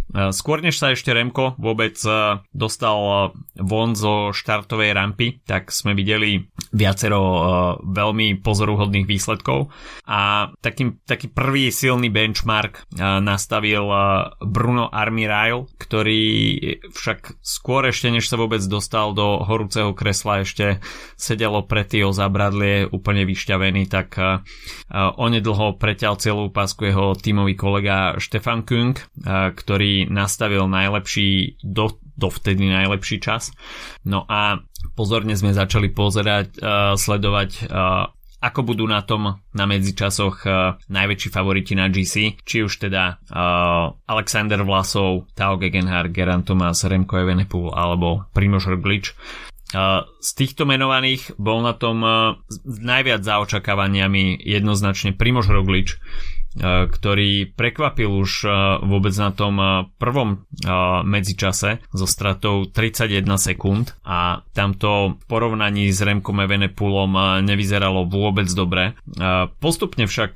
skôr 0.35 0.59
než 0.59 0.75
sa 0.75 0.91
ešte 0.91 1.15
Remko 1.15 1.55
vôbec 1.55 1.95
e, 2.03 2.39
dostal 2.51 2.99
e, 2.99 3.15
von 3.63 3.95
zo 3.95 4.35
štartovej 4.35 4.91
rampy, 4.91 5.39
tak 5.47 5.71
sme 5.71 5.95
videli 5.95 6.51
viacero 6.71 7.19
veľmi 7.83 8.39
pozoruhodných 8.39 9.07
výsledkov. 9.07 9.71
A 10.07 10.51
taký, 10.63 11.03
taký 11.03 11.27
prvý 11.27 11.67
silný 11.67 12.07
benchmark 12.07 12.87
nastavil 12.97 13.85
Bruno 14.39 14.87
Armirail, 14.87 15.67
ktorý 15.75 16.23
však 16.95 17.43
skôr 17.43 17.91
ešte 17.91 18.07
než 18.07 18.31
sa 18.31 18.39
vôbec 18.39 18.63
dostal 18.63 19.11
do 19.11 19.43
horúceho 19.43 19.91
kresla 19.91 20.47
ešte 20.47 20.79
sedelo 21.19 21.67
pre 21.67 21.83
Tio 21.83 22.15
Zabradlie 22.15 22.87
úplne 22.87 23.27
vyšťavený, 23.27 23.91
tak 23.91 24.15
onedlho 24.95 25.75
preťal 25.75 26.15
celú 26.23 26.47
pásku 26.55 26.87
jeho 26.87 27.13
tímový 27.19 27.59
kolega 27.59 28.15
Štefan 28.15 28.63
Kung, 28.63 28.95
ktorý 29.27 30.00
nastavil 30.07 30.65
najlepší, 30.69 31.61
do, 31.65 31.97
dovtedy 32.17 32.69
najlepší 32.69 33.17
čas. 33.21 33.51
No 34.05 34.25
a 34.25 34.61
pozorne 34.93 35.35
sme 35.37 35.53
začali 35.53 35.91
pozerať, 35.91 36.57
uh, 36.57 36.93
sledovať 36.97 37.49
uh, 37.67 38.09
ako 38.41 38.73
budú 38.73 38.89
na 38.89 39.05
tom 39.05 39.37
na 39.53 39.65
medzičasoch 39.69 40.35
uh, 40.49 40.73
najväčší 40.89 41.29
favoriti 41.29 41.77
na 41.77 41.93
GC, 41.93 42.41
či 42.41 42.65
už 42.65 42.89
teda 42.89 43.21
uh, 43.29 43.93
Alexander 44.09 44.65
Vlasov, 44.65 45.29
Tao 45.37 45.61
Gegenhardt, 45.61 46.09
Geran 46.09 46.41
Thomas, 46.41 46.81
Remko 46.81 47.21
Evenepoel 47.21 47.69
alebo 47.77 48.25
Primož 48.33 48.65
Roglič. 48.65 49.13
Uh, 49.71 50.03
z 50.19 50.29
týchto 50.35 50.65
menovaných 50.65 51.37
bol 51.37 51.63
na 51.63 51.77
tom 51.77 52.03
najviac 52.65 53.21
za 53.23 53.39
očakávaniami 53.39 54.41
jednoznačne 54.41 55.15
Primož 55.15 55.47
Roglič, 55.47 56.01
ktorý 56.59 57.55
prekvapil 57.55 58.11
už 58.11 58.31
e, 58.43 58.49
vôbec 58.83 59.15
na 59.15 59.31
tom 59.31 59.55
e, 59.55 59.65
prvom 59.95 60.43
medzičase 61.07 61.79
so 61.95 62.07
stratou 62.07 62.67
31 62.67 63.23
sekúnd 63.39 63.95
a 64.03 64.43
tamto 64.51 65.15
v 65.15 65.23
porovnaní 65.25 65.87
s 65.89 66.03
Remkom 66.03 66.43
Evenepulom 66.43 67.41
nevyzeralo 67.43 68.05
vôbec 68.05 68.47
dobre. 68.51 68.93
Postupne 69.59 70.05
však 70.05 70.33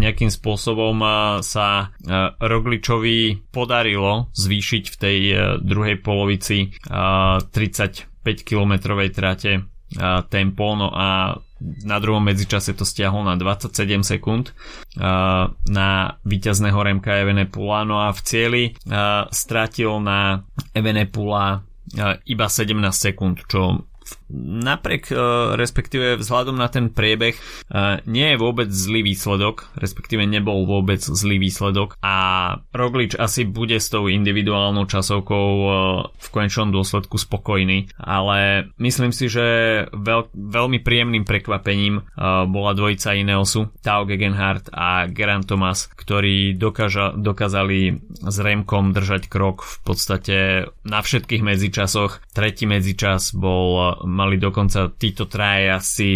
nejakým 0.00 0.30
spôsobom 0.32 0.96
sa 1.44 1.92
Rogličovi 2.40 3.50
podarilo 3.52 4.32
zvýšiť 4.32 4.84
v 4.86 4.96
tej 4.96 5.18
druhej 5.60 5.96
polovici 6.00 6.72
35 6.88 8.08
kilometrovej 8.22 9.08
trate 9.12 9.52
tempo, 10.30 10.78
no 10.78 10.90
a 10.94 11.34
na 11.60 12.00
druhom 12.00 12.24
medzičase 12.24 12.72
to 12.72 12.88
stiahol 12.88 13.20
na 13.20 13.36
27 13.36 14.00
sekúnd 14.00 14.56
na 15.68 15.88
víťazného 16.24 16.78
Remka 16.80 17.20
Evenepula, 17.20 17.84
no 17.84 18.00
a 18.00 18.14
v 18.14 18.20
cieli 18.24 18.64
stratil 19.28 20.00
na 20.00 20.46
Evenepula 20.72 21.60
iba 22.24 22.46
17 22.48 22.80
sekúnd, 22.94 23.44
čo 23.44 23.84
napriek, 24.40 25.10
e, 25.10 25.14
respektíve 25.58 26.16
vzhľadom 26.22 26.56
na 26.56 26.70
ten 26.70 26.90
priebeh, 26.90 27.34
e, 27.34 27.42
nie 28.06 28.34
je 28.34 28.40
vôbec 28.40 28.70
zlý 28.70 29.02
výsledok, 29.02 29.68
respektíve 29.76 30.22
nebol 30.24 30.64
vôbec 30.64 31.02
zlý 31.02 31.42
výsledok 31.42 31.98
a 32.00 32.16
Roglič 32.70 33.18
asi 33.18 33.44
bude 33.44 33.76
s 33.76 33.90
tou 33.90 34.06
individuálnou 34.06 34.86
časovkou 34.86 35.48
e, 35.50 35.68
v 36.14 36.28
konečnom 36.30 36.70
dôsledku 36.70 37.18
spokojný, 37.18 37.90
ale 37.98 38.70
myslím 38.78 39.10
si, 39.10 39.26
že 39.26 39.46
veľ, 39.90 40.30
veľmi 40.34 40.78
príjemným 40.80 41.26
prekvapením 41.26 42.02
bola 42.46 42.72
dvojica 42.76 43.16
Ineosu, 43.16 43.72
Tao 43.82 44.06
Gegenhardt 44.06 44.70
a 44.70 45.08
Geran 45.10 45.44
Thomas, 45.44 45.90
ktorí 45.90 46.54
dokáža, 46.54 47.16
dokázali 47.16 47.98
s 48.24 48.36
Remkom 48.38 48.92
držať 48.94 49.26
krok 49.26 49.64
v 49.64 49.76
podstate 49.82 50.36
na 50.84 51.00
všetkých 51.00 51.42
medzičasoch. 51.42 52.22
Tretí 52.30 52.68
medzičas 52.68 53.32
bol 53.32 53.96
mali 54.20 54.36
dokonca 54.36 54.92
títo 54.92 55.24
traje 55.24 55.72
asi 55.72 56.10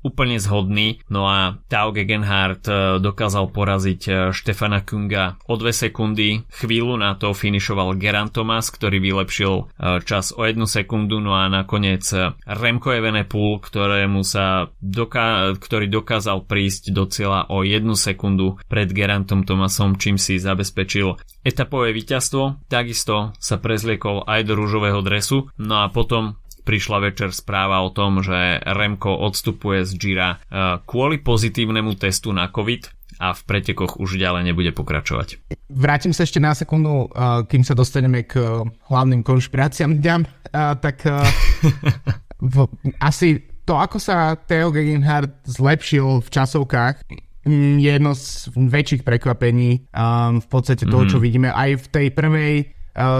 úplne 0.00 0.40
zhodný. 0.40 1.00
No 1.12 1.28
a 1.28 1.60
Tao 1.68 1.92
Gegenhardt 1.92 2.64
e, 2.66 2.72
dokázal 3.00 3.52
poraziť 3.52 4.00
e, 4.08 4.12
Štefana 4.32 4.80
Kunga 4.84 5.36
o 5.44 5.54
2 5.56 5.88
sekundy. 5.88 6.44
Chvíľu 6.48 6.96
na 6.96 7.16
to 7.20 7.36
finišoval 7.36 8.00
Geran 8.00 8.32
Thomas, 8.32 8.72
ktorý 8.72 9.00
vylepšil 9.00 9.52
e, 9.52 9.62
čas 10.04 10.32
o 10.32 10.42
1 10.44 10.56
sekundu. 10.64 11.20
No 11.20 11.36
a 11.36 11.52
nakoniec 11.52 12.04
Remco 12.48 12.90
Evenepoel, 12.90 13.60
ktorému 13.60 14.24
sa 14.24 14.72
doká- 14.80 15.52
ktorý 15.60 15.92
dokázal 15.92 16.48
prísť 16.48 16.96
do 16.96 17.04
cieľa 17.04 17.52
o 17.52 17.60
1 17.60 17.84
sekundu 17.92 18.56
pred 18.72 18.88
Gerantom 18.88 19.44
Thomasom, 19.44 20.00
čím 20.00 20.16
si 20.16 20.40
zabezpečil 20.40 21.20
etapové 21.44 21.92
víťazstvo. 21.92 22.68
Takisto 22.72 23.36
sa 23.36 23.56
prezliekol 23.60 24.24
aj 24.24 24.48
do 24.48 24.56
rúžového 24.56 25.04
dresu. 25.04 25.52
No 25.60 25.84
a 25.84 25.92
potom 25.92 26.40
prišla 26.70 27.02
večer 27.02 27.34
správa 27.34 27.82
o 27.82 27.90
tom, 27.90 28.22
že 28.22 28.62
Remko 28.62 29.10
odstupuje 29.10 29.82
z 29.82 29.92
Gira 29.98 30.38
eh, 30.38 30.78
kvôli 30.86 31.18
pozitívnemu 31.18 31.98
testu 31.98 32.30
na 32.30 32.46
COVID 32.46 32.94
a 33.18 33.34
v 33.34 33.40
pretekoch 33.42 33.98
už 33.98 34.14
ďalej 34.14 34.54
nebude 34.54 34.70
pokračovať. 34.70 35.42
Vrátim 35.66 36.14
sa 36.14 36.22
ešte 36.22 36.38
na 36.38 36.54
sekundu, 36.54 37.10
eh, 37.10 37.42
kým 37.50 37.66
sa 37.66 37.74
dostaneme 37.74 38.22
k 38.22 38.38
hlavným 38.86 39.26
konšpiráciám 39.26 39.98
dňa, 39.98 40.16
eh, 40.22 40.74
tak 40.78 41.02
v, 42.54 42.56
asi 43.02 43.42
to, 43.66 43.74
ako 43.74 43.98
sa 43.98 44.38
Theo 44.38 44.70
Gegenhardt 44.70 45.42
zlepšil 45.50 46.22
v 46.22 46.28
časovkách, 46.30 47.02
mm, 47.50 47.82
je 47.82 47.90
jedno 47.90 48.14
z 48.14 48.46
väčších 48.54 49.02
prekvapení 49.02 49.90
um, 49.94 50.42
v 50.42 50.46
podstate 50.50 50.86
toho, 50.86 51.06
mm-hmm. 51.06 51.12
čo 51.12 51.18
mhm. 51.18 51.24
vidíme. 51.26 51.48
Aj 51.50 51.70
v 51.74 51.86
tej 51.86 52.06
prvej 52.10 52.54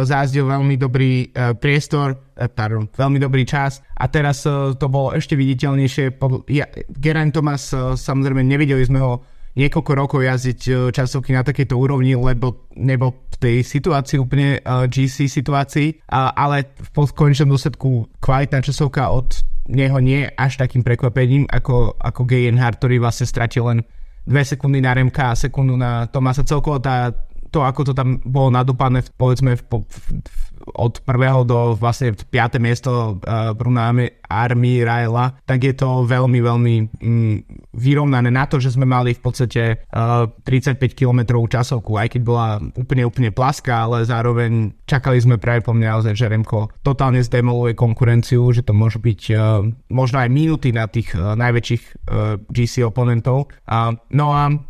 zázdil 0.04 0.44
veľmi 0.46 0.76
dobrý 0.76 1.30
uh, 1.30 1.56
priestor, 1.56 2.16
uh, 2.16 2.48
pardon, 2.50 2.88
veľmi 2.92 3.18
dobrý 3.20 3.42
čas 3.48 3.80
a 3.96 4.08
teraz 4.08 4.42
to 4.46 4.86
bolo 4.88 5.12
ešte 5.12 5.36
viditeľnejšie. 5.36 6.16
Ja, 6.48 6.66
Geraint 6.88 7.36
Thomas, 7.36 7.72
samozrejme 7.74 8.40
nevideli 8.40 8.80
sme 8.84 9.00
ho 9.00 9.12
niekoľko 9.58 9.92
rokov 9.98 10.20
jazdiť 10.24 10.92
časovky 10.94 11.34
na 11.34 11.42
takejto 11.42 11.74
úrovni, 11.74 12.14
lebo 12.16 12.70
nebol 12.78 13.12
v 13.12 13.36
tej 13.36 13.56
situácii 13.66 14.16
úplne 14.16 14.62
GC 14.64 15.26
situácii, 15.26 16.06
ale 16.08 16.70
v 16.78 17.12
konečnom 17.12 17.52
dôsledku 17.52 18.08
kvalitná 18.22 18.62
časovka 18.62 19.10
od 19.10 19.42
neho 19.70 19.98
nie 20.02 20.26
je 20.26 20.28
až 20.34 20.52
takým 20.58 20.82
prekvapením 20.82 21.46
ako, 21.46 21.94
ako 21.98 22.26
Gegenhardt, 22.26 22.82
ktorý 22.82 22.98
vlastne 22.98 23.26
stratil 23.28 23.68
len 23.70 23.78
2 24.26 24.54
sekundy 24.54 24.82
na 24.82 24.92
Remka 24.92 25.32
a 25.32 25.38
sekundu 25.38 25.78
na 25.78 26.06
Tomasa. 26.10 26.44
Celkovo 26.44 26.82
tá, 26.82 27.14
to, 27.50 27.66
ako 27.66 27.90
to 27.90 27.92
tam 27.92 28.22
bolo 28.22 28.54
nadúpané, 28.54 29.02
povedzme, 29.18 29.58
v, 29.58 29.62
v, 29.66 29.84
v, 29.84 30.40
od 30.76 31.02
prvého 31.02 31.42
do 31.42 31.74
vlastne 31.74 32.14
5. 32.14 32.62
miesto 32.62 33.18
uh, 33.18 33.52
Bruna 33.56 33.90
Army 34.30 34.86
Raela, 34.86 35.34
tak 35.42 35.66
je 35.66 35.74
to 35.74 36.06
veľmi, 36.06 36.38
veľmi 36.38 36.74
mm, 37.02 37.36
vyrovnané 37.74 38.30
na 38.30 38.46
to, 38.46 38.62
že 38.62 38.78
sme 38.78 38.86
mali 38.86 39.16
v 39.16 39.20
podstate 39.22 39.62
uh, 39.90 40.30
35 40.46 40.78
km 40.94 41.42
časovku, 41.48 41.98
aj 41.98 42.14
keď 42.14 42.22
bola 42.22 42.62
úplne, 42.78 43.02
úplne 43.02 43.30
plaská, 43.34 43.90
ale 43.90 44.06
zároveň 44.06 44.70
čakali 44.86 45.18
sme 45.18 45.40
práve 45.40 45.66
po 45.66 45.74
mňa 45.74 45.88
naozaj, 45.98 46.14
že 46.14 46.30
Remko 46.30 46.70
totálne 46.86 47.18
zdemoluje 47.24 47.74
konkurenciu, 47.74 48.46
že 48.54 48.62
to 48.62 48.76
môže 48.76 49.02
byť 49.02 49.20
uh, 49.34 49.64
možno 49.90 50.22
aj 50.22 50.30
minúty 50.30 50.70
na 50.70 50.86
tých 50.86 51.16
uh, 51.18 51.34
najväčších 51.34 51.82
uh, 51.82 52.38
GC 52.46 52.86
oponentov. 52.86 53.50
Uh, 53.66 53.98
no 54.14 54.30
a 54.30 54.69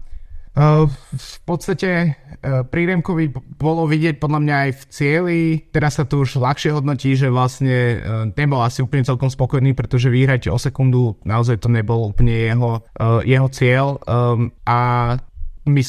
v 0.54 1.38
podstate 1.46 2.18
pri 2.42 2.82
Remkovi 2.90 3.30
bolo 3.54 3.86
vidieť 3.86 4.18
podľa 4.18 4.40
mňa 4.42 4.56
aj 4.66 4.70
v 4.72 4.84
cieli, 4.90 5.40
teraz 5.70 6.00
sa 6.00 6.04
to 6.08 6.26
už 6.26 6.42
ľahšie 6.42 6.74
hodnotí, 6.74 7.14
že 7.14 7.30
vlastne 7.30 8.02
nebol 8.34 8.58
asi 8.64 8.82
úplne 8.82 9.06
celkom 9.06 9.30
spokojný, 9.30 9.76
pretože 9.78 10.10
vyhrať 10.10 10.50
o 10.50 10.58
sekundu 10.58 11.20
naozaj 11.22 11.62
to 11.62 11.70
nebol 11.70 12.10
úplne 12.10 12.50
jeho, 12.50 12.82
jeho 13.22 13.48
cieľ. 13.52 14.02
A 14.66 14.78
my, 15.68 15.82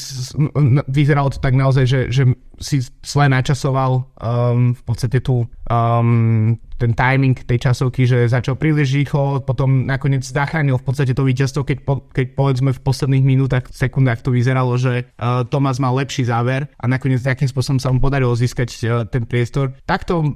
vyzeralo 0.86 1.32
to 1.32 1.40
tak 1.40 1.56
naozaj, 1.56 1.84
že, 1.88 2.00
že 2.12 2.22
si 2.62 2.80
zle 3.02 3.26
načasoval 3.28 4.06
um, 4.16 4.72
v 4.72 4.82
podstate 4.86 5.18
tu 5.20 5.44
um, 5.44 6.56
ten 6.78 6.92
timing 6.98 7.38
tej 7.46 7.70
časovky, 7.70 8.06
že 8.06 8.26
začal 8.26 8.58
príliš 8.58 8.94
rýchlo, 8.94 9.42
potom 9.46 9.86
nakoniec 9.86 10.26
zachránil 10.26 10.78
v 10.78 10.86
podstate 10.86 11.14
to 11.14 11.22
víťazstvo, 11.22 11.62
keď, 11.62 11.78
po, 11.86 12.06
keď 12.10 12.34
povedzme 12.34 12.70
v 12.74 12.80
posledných 12.82 13.22
minútach, 13.22 13.70
sekundách 13.70 14.22
to 14.26 14.34
vyzeralo, 14.34 14.74
že 14.74 15.06
uh, 15.18 15.46
Thomas 15.46 15.78
mal 15.78 15.94
lepší 15.94 16.26
záver 16.26 16.66
a 16.78 16.84
nakoniec 16.90 17.22
nejakým 17.22 17.46
spôsobom 17.50 17.78
sa 17.78 17.94
mu 17.94 18.02
podarilo 18.02 18.34
získať 18.34 18.68
uh, 18.82 19.06
ten 19.06 19.26
priestor. 19.26 19.74
Takto 19.86 20.34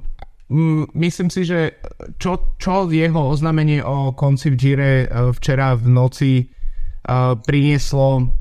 myslím 0.95 1.27
si, 1.27 1.43
že 1.43 1.75
čo, 2.23 2.55
čo 2.55 2.87
jeho 2.87 3.35
oznámenie 3.35 3.83
o 3.83 4.15
konci 4.15 4.55
v 4.55 4.55
Gire 4.55 4.93
uh, 5.03 5.35
včera 5.35 5.75
v 5.75 5.91
noci 5.91 6.31
uh, 6.43 7.35
prinieslo 7.35 8.31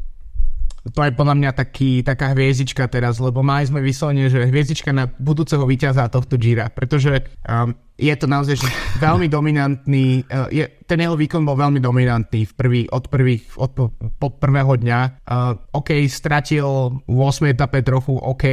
to 0.93 1.00
je 1.02 1.12
podľa 1.14 1.35
mňa 1.35 1.50
taký, 1.57 2.07
taká 2.07 2.31
hviezdička 2.31 2.87
teraz, 2.87 3.19
lebo 3.19 3.43
mali 3.43 3.66
sme 3.66 3.83
vyslovene, 3.83 4.31
že 4.31 4.47
hviezdička 4.47 4.95
na 4.95 5.11
budúceho 5.11 5.66
víťaza 5.66 6.07
tohto 6.07 6.38
Gira, 6.38 6.71
pretože 6.71 7.26
um, 7.43 7.75
je 7.97 8.12
to 8.14 8.28
naozaj 8.28 8.61
že 8.61 8.69
veľmi 9.07 9.26
dominantný, 9.26 10.23
uh, 10.31 10.47
je, 10.52 10.69
ten 10.87 11.02
jeho 11.02 11.19
výkon 11.19 11.43
bol 11.43 11.59
veľmi 11.59 11.83
dominantný 11.83 12.47
v 12.47 12.52
prvý, 12.55 12.81
od 12.87 13.11
prvých, 13.11 13.59
od, 13.59 13.73
po 14.21 14.28
prvého 14.38 14.78
dňa. 14.78 15.26
Uh, 15.26 15.59
OK, 15.75 16.07
stratil 16.07 17.02
v 17.02 17.19
8. 17.19 17.50
etape 17.50 17.83
trochu, 17.83 18.14
OK, 18.14 18.45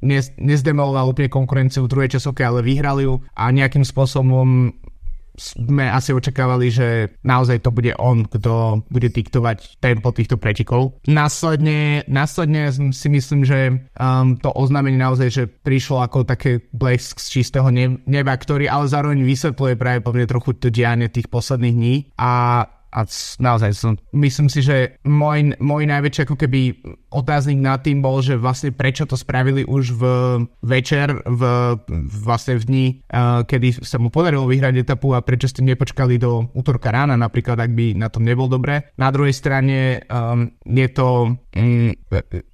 nez, 0.00 0.32
nezdemoloval 0.40 1.12
úplne 1.12 1.28
konkurenciu 1.28 1.84
v 1.84 1.92
druhej 1.92 2.16
časovke, 2.16 2.40
ale 2.40 2.64
vyhrali 2.64 3.04
ju 3.04 3.20
a 3.36 3.52
nejakým 3.52 3.84
spôsobom 3.84 4.72
sme 5.36 5.88
asi 5.88 6.12
očakávali, 6.12 6.68
že 6.68 7.16
naozaj 7.24 7.64
to 7.64 7.72
bude 7.72 7.92
on, 7.96 8.28
kto 8.28 8.84
bude 8.92 9.08
diktovať 9.08 9.80
tempo 9.80 10.12
týchto 10.12 10.36
pretekov. 10.36 11.00
Následne, 11.08 12.04
následne 12.04 12.72
si 12.72 13.08
myslím, 13.08 13.48
že 13.48 13.88
um, 13.96 14.36
to 14.36 14.52
oznámenie 14.52 15.00
naozaj, 15.00 15.28
že 15.32 15.44
prišlo 15.48 16.04
ako 16.04 16.28
také 16.28 16.68
blesk 16.72 17.16
z 17.16 17.40
čistého 17.40 17.68
neba, 18.04 18.32
ktorý 18.36 18.68
ale 18.68 18.86
zároveň 18.92 19.24
vysvetľuje 19.24 19.74
práve 19.80 20.00
po 20.04 20.12
mne 20.12 20.28
trochu 20.28 20.52
to 20.56 20.68
dianie 20.68 21.08
tých 21.08 21.32
posledných 21.32 21.74
dní 21.76 21.96
a 22.20 22.64
a 22.92 23.08
naozaj 23.40 23.72
som, 23.72 23.96
myslím 24.12 24.52
si, 24.52 24.60
že 24.60 25.00
môj, 25.08 25.56
môj 25.56 25.88
najväčší 25.88 26.28
ako 26.28 26.36
keby 26.36 26.60
otáznik 27.08 27.56
nad 27.56 27.80
tým 27.80 28.04
bol, 28.04 28.20
že 28.20 28.36
vlastne 28.36 28.68
prečo 28.68 29.08
to 29.08 29.16
spravili 29.16 29.64
už 29.64 29.96
v 29.96 30.02
večer, 30.60 31.16
v, 31.24 31.42
vlastne 32.04 32.60
v 32.60 32.64
dni, 32.68 32.86
uh, 33.08 33.48
kedy 33.48 33.80
sa 33.80 33.96
mu 33.96 34.12
podarilo 34.12 34.44
vyhrať 34.44 34.84
etapu 34.84 35.16
a 35.16 35.24
prečo 35.24 35.48
ste 35.48 35.64
nepočkali 35.64 36.20
do 36.20 36.52
útorka 36.52 36.92
rána 36.92 37.16
napríklad, 37.16 37.56
ak 37.56 37.72
by 37.72 37.96
na 37.96 38.12
tom 38.12 38.28
nebol 38.28 38.46
dobre. 38.46 38.92
Na 39.00 39.08
druhej 39.08 39.32
strane 39.32 40.04
um, 40.12 40.52
je 40.68 40.88
to 40.92 41.36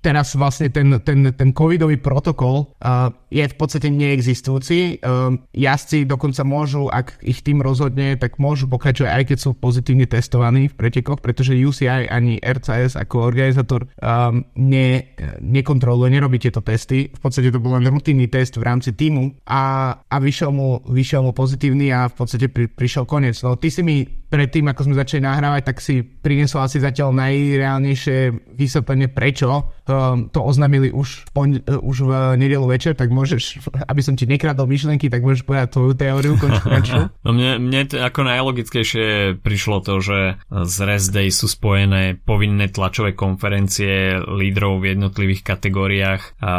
teraz 0.03 0.35
vlastne 0.35 0.75
ten, 0.75 0.99
ten, 1.07 1.31
ten 1.31 1.51
covidový 1.55 2.03
protokol 2.03 2.75
uh, 2.83 3.15
je 3.31 3.47
v 3.47 3.55
podstate 3.55 3.95
neexistujúci. 3.95 4.99
Um, 5.07 5.47
jazdci 5.55 6.03
dokonca 6.03 6.43
môžu, 6.43 6.91
ak 6.91 7.23
ich 7.23 7.47
tým 7.47 7.63
rozhodne, 7.63 8.19
tak 8.19 8.43
môžu 8.43 8.67
pokračovať 8.67 9.11
aj 9.15 9.25
keď 9.31 9.39
sú 9.39 9.51
pozitívne 9.55 10.11
testovaní 10.11 10.67
v 10.67 10.75
pretekoch, 10.75 11.23
pretože 11.23 11.55
UCI 11.55 12.11
ani 12.11 12.43
RCS 12.43 12.99
ako 12.99 13.23
organizátor 13.23 13.87
um, 14.03 14.43
ne, 14.59 15.15
nekontroluje, 15.39 16.19
nerobí 16.19 16.43
tieto 16.43 16.59
testy. 16.59 17.15
V 17.15 17.21
podstate 17.23 17.55
to 17.55 17.63
bol 17.63 17.79
len 17.79 17.87
rutinný 17.87 18.27
test 18.27 18.59
v 18.59 18.67
rámci 18.67 18.99
týmu 18.99 19.47
a, 19.47 19.95
a 19.95 20.17
vyšiel, 20.19 20.51
mu, 20.51 20.83
vyšiel 20.91 21.23
mu 21.23 21.31
pozitívny 21.31 21.95
a 21.95 22.11
v 22.11 22.15
podstate 22.19 22.51
pri, 22.51 22.67
prišiel 22.67 23.07
koniec. 23.07 23.39
No 23.47 23.55
ty 23.55 23.71
si 23.71 23.87
mi 23.87 24.03
predtým, 24.29 24.69
ako 24.69 24.89
sme 24.89 24.95
začali 25.01 25.25
nahrávať, 25.25 25.63
tak 25.65 25.81
si 25.81 26.05
priniesol 26.05 26.69
asi 26.69 26.79
zatiaľ 26.79 27.17
najreálnejšie 27.17 28.17
vysvetlenie, 28.55 29.09
prečo 29.09 29.73
um, 29.89 30.29
to 30.29 30.45
oznámili 30.45 30.93
už, 30.93 31.33
pon- 31.33 31.65
uh, 31.65 31.81
už 31.81 31.97
v 32.05 32.13
nedelu 32.37 32.65
večer, 32.69 32.93
tak 32.93 33.09
môžeš, 33.09 33.65
aby 33.89 34.01
som 34.05 34.15
ti 34.15 34.29
nekradol 34.29 34.69
myšlenky, 34.69 35.09
tak 35.09 35.25
môžeš 35.25 35.49
povedať 35.49 35.73
tvoju 35.73 35.93
teóriu 35.97 36.37
konečnú. 36.37 37.11
No 37.25 37.35
mne, 37.35 37.61
mne 37.61 37.89
to 37.89 38.01
ako 38.01 38.25
najlogickejšie 38.25 39.41
prišlo 39.41 39.85
to, 39.85 40.01
že 40.01 40.19
z 40.49 40.77
rest 40.87 41.11
day 41.13 41.29
sú 41.29 41.49
spojené 41.49 42.21
povinné 42.21 42.69
tlačové 42.73 43.13
konferencie 43.13 44.17
lídrov 44.23 44.81
v 44.81 44.97
jednotlivých 44.97 45.43
kategóriách 45.45 46.23
a, 46.41 46.55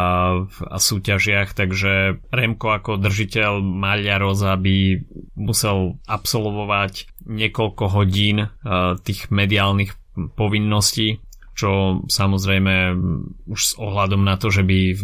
a 0.45 0.77
súťažiach, 0.77 1.53
takže 1.53 2.21
Remko 2.29 2.67
ako 2.75 3.01
držiteľ 3.01 3.62
Malia 3.62 4.17
Roza 4.21 4.58
by 4.58 4.99
musel 5.38 5.97
absolvovať 6.05 7.10
niekoľko 7.29 7.59
hodín 7.67 8.48
uh, 8.48 8.95
tých 9.04 9.28
mediálnych 9.28 9.95
povinností, 10.36 11.19
čo 11.56 12.04
samozrejme 12.08 12.95
už 13.52 13.60
s 13.60 13.74
ohľadom 13.76 14.24
na 14.24 14.39
to, 14.39 14.48
že 14.48 14.63
by 14.63 14.95
v, 14.95 15.04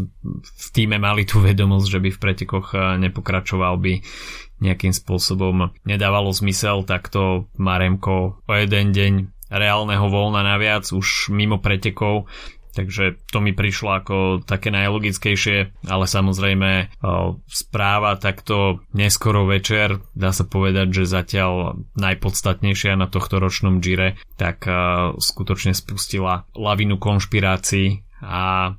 týme 0.72 0.96
mali 0.96 1.28
tú 1.28 1.44
vedomosť, 1.44 1.88
že 1.88 2.00
by 2.00 2.10
v 2.16 2.22
pretekoch 2.22 2.68
nepokračoval, 3.00 3.76
by 3.76 4.00
nejakým 4.64 4.96
spôsobom 4.96 5.76
nedávalo 5.84 6.32
zmysel, 6.32 6.88
tak 6.88 7.12
to 7.12 7.52
má 7.60 7.76
Remko 7.76 8.40
o 8.40 8.54
jeden 8.56 8.96
deň 8.96 9.14
reálneho 9.52 10.08
voľna 10.08 10.48
naviac 10.48 10.90
už 10.96 11.30
mimo 11.30 11.60
pretekov 11.60 12.32
Takže 12.76 13.24
to 13.32 13.40
mi 13.40 13.56
prišlo 13.56 13.90
ako 14.04 14.16
také 14.44 14.68
najlogickejšie, 14.68 15.88
ale 15.88 16.06
samozrejme 16.12 16.92
správa 17.48 18.20
takto 18.20 18.84
neskoro 18.92 19.48
večer, 19.48 20.04
dá 20.12 20.36
sa 20.36 20.44
povedať, 20.44 20.92
že 20.92 21.08
zatiaľ 21.08 21.80
najpodstatnejšia 21.96 23.00
na 23.00 23.08
tohto 23.08 23.40
ročnom 23.40 23.80
Gire, 23.80 24.20
tak 24.36 24.68
skutočne 25.16 25.72
spustila 25.72 26.44
lavinu 26.52 27.00
konšpirácií 27.00 28.04
a 28.26 28.76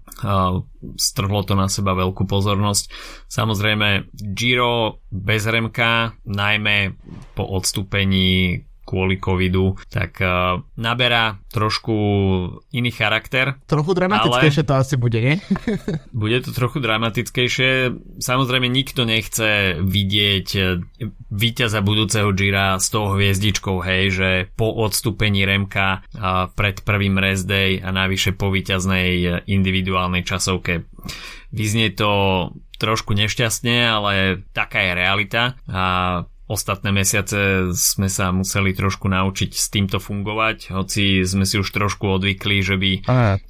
strhlo 0.98 1.40
to 1.46 1.54
na 1.54 1.70
seba 1.70 1.94
veľkú 1.94 2.26
pozornosť. 2.26 2.90
Samozrejme 3.30 4.10
Giro 4.12 5.06
bez 5.08 5.46
Remka, 5.46 6.18
najmä 6.26 6.98
po 7.32 7.46
odstúpení 7.46 8.65
kvôli 8.86 9.18
covidu, 9.18 9.74
tak 9.90 10.22
uh, 10.22 10.62
naberá 10.78 11.42
trošku 11.50 11.96
iný 12.70 12.94
charakter. 12.94 13.58
Trochu 13.66 13.98
dramatickejšie 13.98 14.62
to 14.62 14.74
asi 14.78 14.94
bude, 14.94 15.18
nie? 15.18 15.36
bude 16.14 16.38
to 16.46 16.54
trochu 16.54 16.78
dramatickejšie. 16.78 17.98
Samozrejme 18.22 18.70
nikto 18.70 19.02
nechce 19.02 19.82
vidieť 19.82 20.48
eh, 20.54 20.78
víťaza 21.34 21.82
budúceho 21.82 22.30
Gira 22.30 22.78
s 22.78 22.86
tou 22.94 23.10
hviezdičkou, 23.10 23.82
hej, 23.82 24.02
že 24.14 24.28
po 24.54 24.70
odstúpení 24.70 25.42
Remka 25.42 26.06
uh, 26.14 26.46
pred 26.54 26.86
prvým 26.86 27.18
day 27.42 27.82
a 27.82 27.90
navyše 27.90 28.38
po 28.38 28.54
víťaznej 28.54 29.42
individuálnej 29.50 30.22
časovke. 30.22 30.86
Vyznie 31.50 31.90
to 31.90 32.52
trošku 32.76 33.16
nešťastne, 33.16 33.88
ale 33.88 34.44
taká 34.52 34.84
je 34.84 34.92
realita 34.92 35.42
a 35.66 35.84
ostatné 36.46 36.94
mesiace 36.94 37.70
sme 37.74 38.06
sa 38.06 38.30
museli 38.30 38.70
trošku 38.72 39.10
naučiť 39.10 39.50
s 39.50 39.66
týmto 39.70 39.98
fungovať, 39.98 40.70
hoci 40.70 41.26
sme 41.26 41.42
si 41.42 41.58
už 41.58 41.68
trošku 41.70 42.06
odvykli, 42.06 42.62
že 42.62 42.78
by 42.78 42.90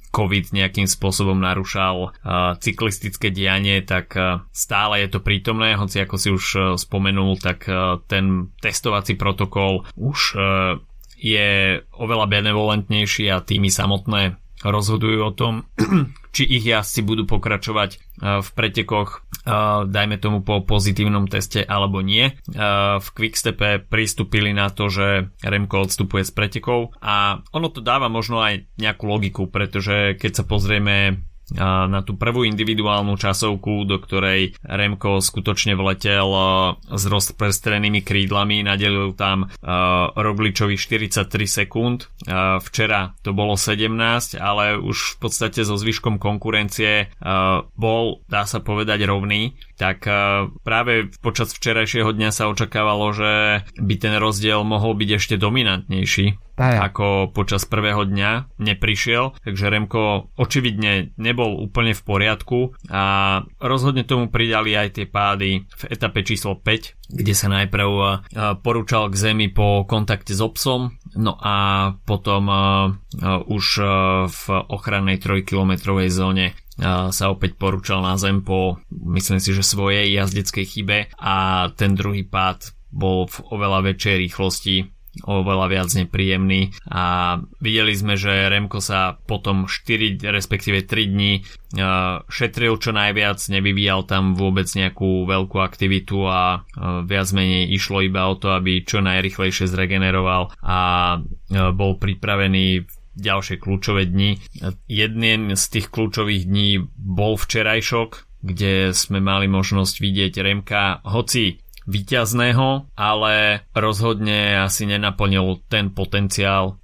COVID 0.09 0.49
nejakým 0.49 0.89
spôsobom 0.89 1.37
narušal 1.37 2.17
cyklistické 2.57 3.29
dianie, 3.29 3.85
tak 3.85 4.17
stále 4.49 5.05
je 5.05 5.09
to 5.13 5.19
prítomné, 5.21 5.77
hoci 5.77 6.01
ako 6.01 6.15
si 6.17 6.29
už 6.33 6.45
spomenul, 6.81 7.37
tak 7.37 7.69
ten 8.09 8.49
testovací 8.57 9.13
protokol 9.13 9.85
už 9.93 10.33
je 11.17 11.81
oveľa 11.97 12.25
benevolentnejší 12.29 13.29
a 13.29 13.45
týmy 13.45 13.69
samotné 13.69 14.41
rozhodujú 14.61 15.19
o 15.21 15.31
tom, 15.33 15.69
či 16.35 16.45
ich 16.45 16.65
jazdci 16.65 17.05
budú 17.05 17.29
pokračovať 17.29 17.89
e, 17.93 17.97
v 18.41 18.49
pretekoch, 18.53 19.09
e, 19.09 19.49
dajme 19.85 20.17
tomu 20.17 20.41
po 20.41 20.65
pozitívnom 20.65 21.29
teste 21.29 21.61
alebo 21.61 22.01
nie. 22.01 22.29
E, 22.29 22.33
v 22.97 23.07
Quickstepe 23.13 23.85
pristúpili 23.85 24.53
na 24.53 24.73
to, 24.73 24.89
že 24.89 25.29
Remko 25.41 25.85
odstupuje 25.85 26.25
z 26.25 26.31
pretekov 26.33 26.97
a 27.01 27.41
ono 27.53 27.67
to 27.69 27.81
dáva 27.81 28.09
možno 28.09 28.41
aj 28.41 28.65
nejakú 28.81 29.05
logiku, 29.05 29.49
pretože 29.49 30.17
keď 30.17 30.31
sa 30.41 30.43
pozrieme 30.45 31.25
na 31.55 31.99
tú 32.03 32.19
prvú 32.19 32.43
individuálnu 32.43 33.15
časovku, 33.15 33.87
do 33.87 34.03
ktorej 34.03 34.59
Remko 34.65 35.23
skutočne 35.23 35.79
vletel 35.79 36.27
s 36.91 37.03
rozprestrenými 37.07 38.03
krídlami, 38.03 38.67
nadelil 38.67 39.15
tam 39.15 39.47
Rogličovi 40.17 40.75
43 40.75 41.29
sekúnd. 41.47 42.11
Včera 42.59 43.15
to 43.23 43.31
bolo 43.31 43.55
17, 43.55 43.87
ale 44.35 44.75
už 44.75 45.15
v 45.15 45.17
podstate 45.23 45.63
so 45.63 45.79
zvyškom 45.79 46.19
konkurencie 46.19 47.15
bol, 47.77 48.19
dá 48.27 48.43
sa 48.43 48.59
povedať, 48.59 49.07
rovný 49.07 49.55
tak 49.77 50.09
práve 50.65 51.13
počas 51.21 51.53
včerajšieho 51.53 52.09
dňa 52.09 52.33
sa 52.33 52.49
očakávalo, 52.49 53.13
že 53.13 53.61
by 53.77 53.95
ten 54.01 54.17
rozdiel 54.17 54.65
mohol 54.65 54.97
byť 54.97 55.09
ešte 55.21 55.35
dominantnejší 55.37 56.57
aj. 56.57 56.77
ako 56.89 57.29
počas 57.29 57.69
prvého 57.69 58.01
dňa 58.01 58.57
neprišiel, 58.57 59.37
takže 59.45 59.69
Remko 59.69 60.33
očividne 60.33 61.13
nebol 61.21 61.36
úplne 61.45 61.93
v 61.93 62.01
poriadku 62.01 62.73
a 62.89 63.03
rozhodne 63.61 64.07
tomu 64.07 64.33
pridali 64.33 64.73
aj 64.73 64.97
tie 64.97 65.05
pády 65.05 65.67
v 65.67 65.83
etape 65.91 66.25
číslo 66.25 66.57
5, 66.57 67.13
kde 67.13 67.33
sa 67.35 67.51
najprv 67.51 67.89
porúčal 68.65 69.13
k 69.13 69.15
zemi 69.29 69.53
po 69.53 69.85
kontakte 69.85 70.33
s 70.33 70.41
obsom, 70.41 70.97
no 71.13 71.37
a 71.37 71.55
potom 72.07 72.49
už 73.45 73.65
v 74.25 74.41
ochrannej 74.71 75.21
trojkilometrovej 75.21 76.09
zóne 76.09 76.57
sa 77.09 77.25
opäť 77.33 77.57
porúčal 77.57 78.05
na 78.05 78.17
zem 78.21 78.45
po, 78.45 78.77
myslím 78.89 79.41
si, 79.41 79.53
že 79.53 79.65
svojej 79.65 80.13
jazdeckej 80.13 80.65
chybe 80.65 80.97
a 81.17 81.67
ten 81.73 81.97
druhý 81.97 82.21
pád 82.21 82.73
bol 82.93 83.27
v 83.27 83.37
oveľa 83.51 83.93
väčšej 83.93 84.15
rýchlosti 84.25 84.75
oveľa 85.25 85.65
viac 85.71 85.89
nepríjemný 85.93 86.75
a 86.91 87.37
videli 87.57 87.93
sme, 87.97 88.19
že 88.19 88.51
Remko 88.51 88.83
sa 88.83 89.17
potom 89.17 89.65
4 89.65 90.21
respektíve 90.27 90.85
3 90.85 91.13
dní 91.13 91.33
šetril 92.27 92.79
čo 92.79 92.91
najviac, 92.95 93.39
nevyvíjal 93.39 94.07
tam 94.07 94.37
vôbec 94.37 94.67
nejakú 94.71 95.27
veľkú 95.27 95.57
aktivitu 95.59 96.17
a 96.27 96.63
viac 97.03 97.27
menej 97.33 97.71
išlo 97.75 98.05
iba 98.05 98.27
o 98.29 98.35
to, 98.39 98.55
aby 98.55 98.85
čo 98.87 99.03
najrychlejšie 99.03 99.67
zregeneroval 99.67 100.55
a 100.63 100.79
bol 101.75 101.99
pripravený 101.99 102.87
ďalšie 103.17 103.57
kľúčové 103.57 104.05
dni. 104.07 104.37
Jedným 104.85 105.57
z 105.57 105.63
tých 105.73 105.89
kľúčových 105.89 106.45
dní 106.45 106.85
bol 106.95 107.33
včerajšok, 107.33 108.29
kde 108.45 108.93
sme 108.93 109.17
mali 109.17 109.49
možnosť 109.49 109.95
vidieť 109.97 110.33
Remka, 110.39 111.01
hoci 111.01 111.57
výťazného, 111.87 112.91
ale 112.99 113.63
rozhodne 113.71 114.59
asi 114.67 114.83
nenaplnil 114.85 115.63
ten 115.71 115.89
potenciál, 115.95 116.77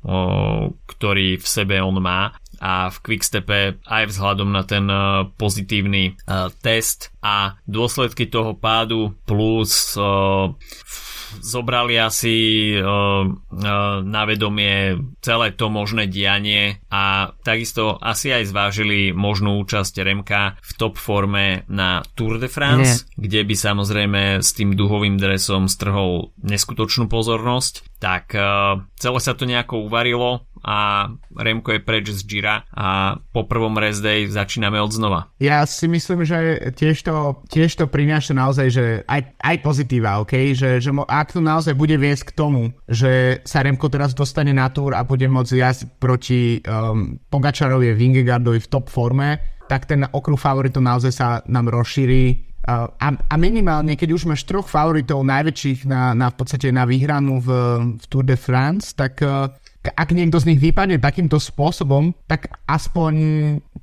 ktorý 0.88 1.38
v 1.38 1.48
sebe 1.48 1.84
on 1.84 2.00
má. 2.00 2.32
A 2.64 2.88
v 2.88 2.98
Quickstepe 3.04 3.84
aj 3.84 4.04
vzhľadom 4.08 4.56
na 4.56 4.64
ten 4.64 4.88
pozitívny 5.36 6.16
test 6.64 7.12
a 7.20 7.60
dôsledky 7.68 8.32
toho 8.32 8.56
pádu 8.56 9.12
plus 9.28 10.00
zobrali 11.42 11.98
asi 11.98 12.36
uh, 12.78 13.26
na 14.04 14.22
vedomie 14.28 15.00
celé 15.24 15.56
to 15.56 15.72
možné 15.72 16.12
dianie 16.12 16.84
a 16.92 17.34
takisto 17.42 17.98
asi 17.98 18.30
aj 18.36 18.52
zvážili 18.52 19.16
možnú 19.16 19.62
účasť 19.64 20.04
Remka 20.04 20.60
v 20.60 20.72
top 20.78 21.00
forme 21.00 21.64
na 21.72 22.04
Tour 22.14 22.38
de 22.38 22.52
France, 22.52 23.08
Nie. 23.18 23.30
kde 23.30 23.40
by 23.48 23.56
samozrejme 23.56 24.22
s 24.44 24.54
tým 24.54 24.76
duhovým 24.78 25.18
dresom 25.18 25.72
strhol 25.72 26.36
neskutočnú 26.44 27.08
pozornosť. 27.08 27.98
Tak 28.04 28.36
uh, 28.36 28.84
celé 29.00 29.20
sa 29.24 29.34
to 29.34 29.48
nejako 29.48 29.88
uvarilo 29.88 30.46
a 30.64 31.12
Remko 31.36 31.76
je 31.76 31.82
preč 31.84 32.10
z 32.16 32.24
Gira 32.24 32.64
a 32.72 33.20
po 33.36 33.44
prvom 33.44 33.76
rest 33.76 34.00
day 34.00 34.24
začíname 34.32 34.80
od 34.80 34.96
znova. 34.96 35.28
Ja 35.44 35.68
si 35.68 35.92
myslím, 35.92 36.24
že 36.24 36.72
tiež 36.72 37.04
to, 37.04 37.44
tiež 37.52 37.76
to 37.76 37.86
prináša 37.92 38.32
naozaj, 38.32 38.68
že 38.72 38.86
aj, 39.06 39.36
aj 39.44 39.58
pozitíva, 39.60 40.24
okay? 40.24 40.56
že, 40.56 40.80
že 40.80 40.90
ak 40.96 41.36
to 41.36 41.44
naozaj 41.44 41.76
bude 41.76 42.00
viesť 42.00 42.32
k 42.32 42.36
tomu, 42.40 42.72
že 42.88 43.44
sa 43.44 43.60
Remko 43.62 43.92
teraz 43.92 44.16
dostane 44.16 44.56
na 44.56 44.72
túr 44.72 44.96
a 44.96 45.04
bude 45.04 45.28
môcť 45.28 45.54
jazť 45.60 45.82
proti 46.00 46.64
um, 46.64 47.20
Pogačarovi 47.28 47.92
a 47.92 48.40
v 48.40 48.68
top 48.72 48.88
forme, 48.88 49.44
tak 49.68 49.86
ten 49.86 50.08
okruh 50.08 50.40
favoritov 50.40 50.80
naozaj 50.80 51.12
sa 51.12 51.28
nám 51.52 51.68
rozšíri 51.68 52.54
Uh, 52.64 52.88
a, 52.96 53.12
a 53.12 53.36
minimálne, 53.36 54.00
keď 54.00 54.16
už 54.16 54.24
máš 54.24 54.48
troch 54.48 54.72
favoritov 54.72 55.20
najväčších 55.28 55.84
na, 55.84 56.16
na 56.16 56.32
v 56.32 56.36
podstate 56.40 56.72
na 56.72 56.88
výhranu 56.88 57.44
v, 57.44 57.50
v 58.00 58.06
Tour 58.08 58.24
de 58.24 58.40
France, 58.40 58.96
tak 58.96 59.20
uh, 59.20 59.52
ak 59.92 60.16
niekto 60.16 60.40
z 60.40 60.54
nich 60.54 60.60
vypadne 60.64 60.96
takýmto 60.96 61.36
spôsobom, 61.36 62.16
tak 62.32 62.48
aspoň, 62.72 63.14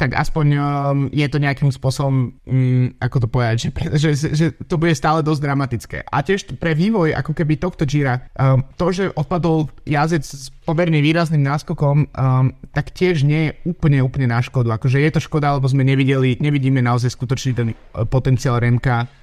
tak 0.01 0.17
aspoň 0.17 0.47
um, 0.57 0.61
je 1.13 1.27
to 1.29 1.37
nejakým 1.37 1.69
spôsobom, 1.69 2.33
um, 2.33 2.87
ako 3.05 3.17
to 3.21 3.29
povedať, 3.29 3.57
že, 4.01 4.11
že, 4.17 4.29
že 4.33 4.47
to 4.65 4.81
bude 4.81 4.97
stále 4.97 5.21
dosť 5.21 5.41
dramatické. 5.45 5.99
A 6.09 6.25
tiež 6.25 6.57
pre 6.57 6.73
vývoj 6.73 7.13
ako 7.13 7.37
keby 7.37 7.61
tohto 7.61 7.85
Gira, 7.85 8.25
um, 8.41 8.65
to, 8.81 8.89
že 8.97 9.13
odpadol 9.13 9.69
jazdec 9.85 10.25
s 10.25 10.49
pomerne 10.65 11.05
výrazným 11.05 11.45
náskokom, 11.45 12.09
um, 12.09 12.55
tak 12.73 12.97
tiež 12.97 13.27
nie 13.27 13.51
je 13.51 13.57
úplne, 13.69 14.01
úplne 14.01 14.31
na 14.31 14.41
škodu. 14.41 14.73
Akože 14.73 15.03
je 15.05 15.11
to 15.13 15.21
škoda, 15.21 15.59
lebo 15.59 15.69
sme 15.69 15.85
nevideli, 15.85 16.41
nevidíme 16.41 16.81
naozaj 16.81 17.13
skutočný 17.13 17.53
ten 17.53 17.69
uh, 17.77 18.09
potenciál 18.09 18.57
Remka 18.57 19.20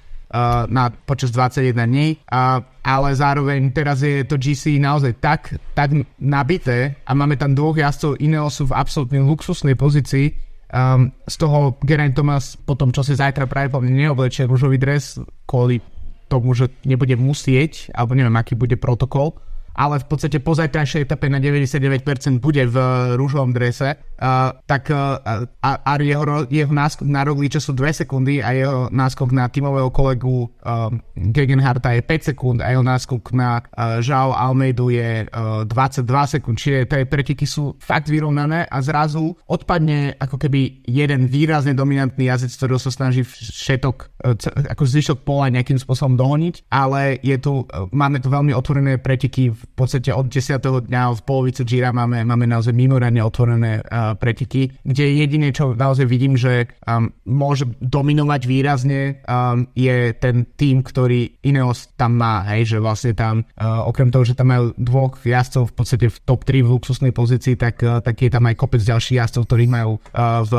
na, 0.68 0.92
počas 0.92 1.32
21 1.32 1.72
dní, 1.88 2.08
uh, 2.28 2.60
ale 2.84 3.08
zároveň 3.16 3.72
teraz 3.72 4.04
je 4.04 4.24
to 4.28 4.36
GC 4.36 4.76
naozaj 4.76 5.16
tak, 5.20 5.56
tak 5.72 5.92
nabité 6.20 7.00
a 7.08 7.16
máme 7.16 7.40
tam 7.40 7.56
dvoch 7.56 7.76
jazdcov 7.76 8.20
Ineosu 8.20 8.68
v 8.68 8.76
absolútnej 8.76 9.24
luxusnej 9.24 9.72
pozícii, 9.72 10.36
um, 10.72 11.08
z 11.24 11.34
toho 11.40 11.80
Geraint 11.80 12.12
Thomas 12.12 12.60
po 12.60 12.76
tom, 12.76 12.92
čo 12.92 13.00
si 13.00 13.16
zajtra 13.16 13.48
pravdepodobne 13.48 13.92
neoblečie 13.92 14.44
rúžový 14.44 14.76
dres 14.76 15.16
kvôli 15.48 15.80
tomu, 16.28 16.52
že 16.52 16.68
nebude 16.84 17.16
musieť, 17.16 17.88
alebo 17.96 18.12
neviem, 18.12 18.36
aký 18.36 18.52
bude 18.52 18.76
protokol, 18.76 19.32
ale 19.72 20.02
v 20.02 20.06
podstate 20.10 20.42
po 20.44 20.52
zajtrajšej 20.52 21.08
etape 21.08 21.30
na 21.32 21.40
99% 21.40 22.42
bude 22.42 22.68
v 22.68 22.76
rúžovom 23.16 23.54
drese, 23.56 23.96
tak 24.66 24.90
uh, 24.90 25.22
a, 25.62 25.70
a 25.78 25.92
jeho, 26.02 26.46
jeho 26.50 26.72
náskok 26.74 27.06
na 27.06 27.22
Rogliča 27.22 27.62
sú 27.62 27.70
2 27.70 28.02
sekundy 28.02 28.42
a 28.42 28.50
jeho 28.50 28.78
náskok 28.90 29.30
na 29.30 29.46
tímového 29.46 29.94
kolegu 29.94 30.50
uh, 30.66 30.90
Gegenharta 31.14 31.94
je 31.94 32.02
5 32.02 32.34
sekúnd 32.34 32.58
a 32.58 32.74
jeho 32.74 32.82
náskok 32.82 33.30
na 33.30 33.62
uh, 33.62 34.02
Žao 34.02 34.34
Almeidu 34.34 34.90
je 34.90 35.30
uh, 35.30 35.62
22 35.62 36.34
sekúnd, 36.34 36.58
čiže 36.58 36.90
tie 36.90 37.06
pretiky 37.06 37.46
sú 37.46 37.78
fakt 37.78 38.10
vyrovnané 38.10 38.66
a 38.66 38.82
zrazu 38.82 39.38
odpadne 39.46 40.18
ako 40.18 40.34
keby 40.34 40.82
jeden 40.82 41.30
výrazne 41.30 41.78
dominantný 41.78 42.26
jazdec, 42.26 42.58
ktorý 42.58 42.74
sa 42.82 42.90
snaží 42.90 43.22
všetok, 43.22 43.96
uh, 44.26 44.34
ako 44.74 44.82
zvyšok 44.82 45.18
pola 45.22 45.54
nejakým 45.54 45.78
spôsobom 45.78 46.18
dohoniť, 46.18 46.66
ale 46.74 47.22
je 47.22 47.38
tu, 47.38 47.62
uh, 47.62 47.86
máme 47.94 48.18
tu 48.18 48.34
veľmi 48.34 48.50
otvorené 48.50 48.98
pretiky 48.98 49.54
v 49.54 49.62
podstate 49.78 50.10
od 50.10 50.26
10. 50.26 50.58
dňa 50.58 51.02
v 51.14 51.20
polovici 51.22 51.62
Gira 51.62 51.94
máme, 51.94 52.26
máme 52.26 52.50
naozaj 52.50 52.74
mimoriadne 52.74 53.22
otvorené 53.22 53.78
uh, 53.86 54.07
pretiky, 54.16 54.80
kde 54.86 55.04
jediné, 55.18 55.52
čo 55.52 55.74
naozaj 55.74 56.06
vidím, 56.08 56.38
že 56.38 56.70
um, 56.86 57.10
môže 57.26 57.68
dominovať 57.82 58.42
výrazne 58.46 59.20
um, 59.26 59.68
je 59.74 60.14
ten 60.16 60.48
tým, 60.56 60.80
ktorý 60.80 61.42
Ineos 61.44 61.92
tam 61.98 62.16
má, 62.16 62.46
hej, 62.54 62.76
že 62.76 62.78
vlastne 62.78 63.12
tam 63.12 63.44
uh, 63.44 63.84
okrem 63.84 64.08
toho, 64.08 64.24
že 64.24 64.38
tam 64.38 64.54
majú 64.54 64.72
dvoch 64.78 65.20
jazdcov 65.20 65.72
v 65.72 65.74
podstate 65.74 66.06
v 66.08 66.18
top 66.24 66.46
3 66.46 66.64
v 66.64 66.72
luxusnej 66.72 67.12
pozícii, 67.12 67.58
tak, 67.58 67.82
uh, 67.82 67.98
tak 68.00 68.16
je 68.20 68.30
tam 68.30 68.46
aj 68.48 68.54
kopec 68.56 68.80
ďalších 68.80 69.18
jazdcov, 69.18 69.42
ktorých 69.44 69.70
majú 69.72 69.98
uh, 69.98 70.46
v 70.46 70.52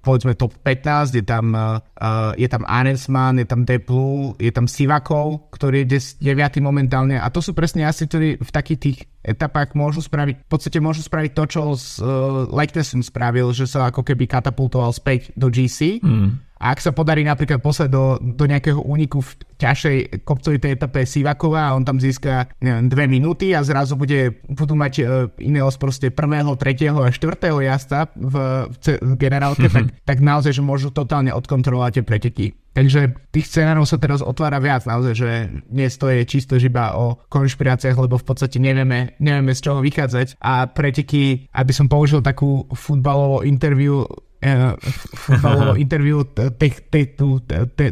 povedzme 0.00 0.34
top 0.34 0.56
15, 0.64 1.18
je 1.18 1.24
tam, 1.26 1.52
uh, 1.54 2.34
je 2.34 2.48
tam 2.48 2.64
Anesman, 2.64 3.38
je 3.42 3.46
tam 3.46 3.62
Deplu, 3.68 4.34
je 4.40 4.50
tam 4.50 4.66
Sivakov, 4.66 5.52
ktorý 5.52 5.84
je 5.84 6.00
9. 6.22 6.62
momentálne 6.64 7.20
a 7.20 7.26
to 7.28 7.44
sú 7.44 7.52
presne 7.52 7.84
jazdci, 7.86 8.04
ktorí 8.08 8.28
v 8.40 8.50
takých 8.50 8.80
tých 8.80 8.98
etapách 9.22 9.78
môžu 9.78 10.02
spraviť, 10.02 10.36
v 10.42 10.48
podstate 10.50 10.78
môžu 10.82 11.06
spraviť 11.06 11.30
to, 11.32 11.44
čo 11.46 11.62
s 11.78 12.02
uh, 12.02 12.46
Leiknesom 12.50 13.06
spravil, 13.06 13.54
že 13.54 13.70
sa 13.70 13.88
ako 13.88 14.02
keby 14.02 14.26
katapultoval 14.26 14.90
späť 14.90 15.30
do 15.38 15.46
GC. 15.48 16.02
Mm. 16.02 16.42
A 16.62 16.70
ak 16.70 16.78
sa 16.78 16.94
podarí 16.94 17.26
napríklad 17.26 17.58
poslať 17.58 17.90
do, 17.90 18.22
do 18.22 18.44
nejakého 18.46 18.78
úniku 18.78 19.18
v 19.18 19.34
ťažšej 19.58 20.22
kopcovitej 20.22 20.78
etape 20.78 21.02
Sivakova 21.02 21.66
a 21.66 21.74
on 21.74 21.82
tam 21.82 21.98
získa 21.98 22.54
neviem, 22.62 22.86
dve 22.86 23.10
minúty 23.10 23.50
a 23.50 23.66
zrazu 23.66 23.98
bude, 23.98 24.38
budú 24.46 24.78
mať 24.78 24.92
uh, 25.02 25.26
iného 25.42 25.66
proste 25.74 26.14
prvého, 26.14 26.54
tretieho 26.54 27.02
a 27.02 27.10
štvrtého 27.10 27.58
jazda 27.66 28.14
v, 28.14 28.66
v, 28.70 28.76
v 28.94 29.12
generálke, 29.18 29.66
tak, 29.66 29.90
tak 30.06 30.18
naozaj, 30.22 30.54
že 30.54 30.62
môžu 30.62 30.94
totálne 30.94 31.34
odkontrolovať 31.34 31.98
tie 31.98 32.04
preteky. 32.06 32.46
Takže 32.72 33.28
tých 33.34 33.52
scenárov 33.52 33.84
sa 33.84 34.00
teraz 34.00 34.24
otvára 34.24 34.56
viac, 34.56 34.88
naozaj, 34.88 35.12
že 35.12 35.30
dnes 35.68 35.92
to 36.00 36.08
je 36.08 36.24
čisto 36.24 36.56
iba 36.56 36.96
o 36.96 37.20
konšpiráciách, 37.28 37.98
lebo 38.00 38.16
v 38.16 38.24
podstate 38.24 38.56
nevieme, 38.56 39.12
nevieme 39.20 39.52
z 39.52 39.60
čoho 39.60 39.84
vychádzať 39.84 40.40
a 40.40 40.70
preteky, 40.70 41.52
aby 41.52 41.72
som 41.74 41.90
použil 41.90 42.24
takú 42.24 42.64
futbalovú 42.72 43.44
interviu 43.44 44.08
uh, 44.42 44.74
futbalovú 45.14 45.74
interviu 45.84 46.26
te, 46.26 46.50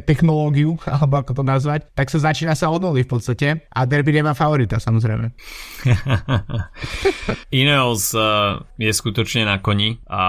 technológiu, 0.02 0.76
alebo 1.00 1.22
ako 1.22 1.40
to 1.40 1.42
nazvať, 1.46 1.86
tak 1.94 2.10
sa 2.10 2.30
začína 2.30 2.58
sa 2.58 2.68
od 2.68 2.82
nuly 2.82 3.06
v 3.06 3.10
podstate 3.10 3.48
a 3.70 3.80
derby 3.86 4.10
nemá 4.10 4.34
favorita 4.34 4.82
samozrejme. 4.82 5.32
Ineos 7.62 8.12
uh, 8.12 8.60
je 8.76 8.90
skutočne 8.90 9.46
na 9.46 9.62
koni 9.62 10.02
a 10.10 10.24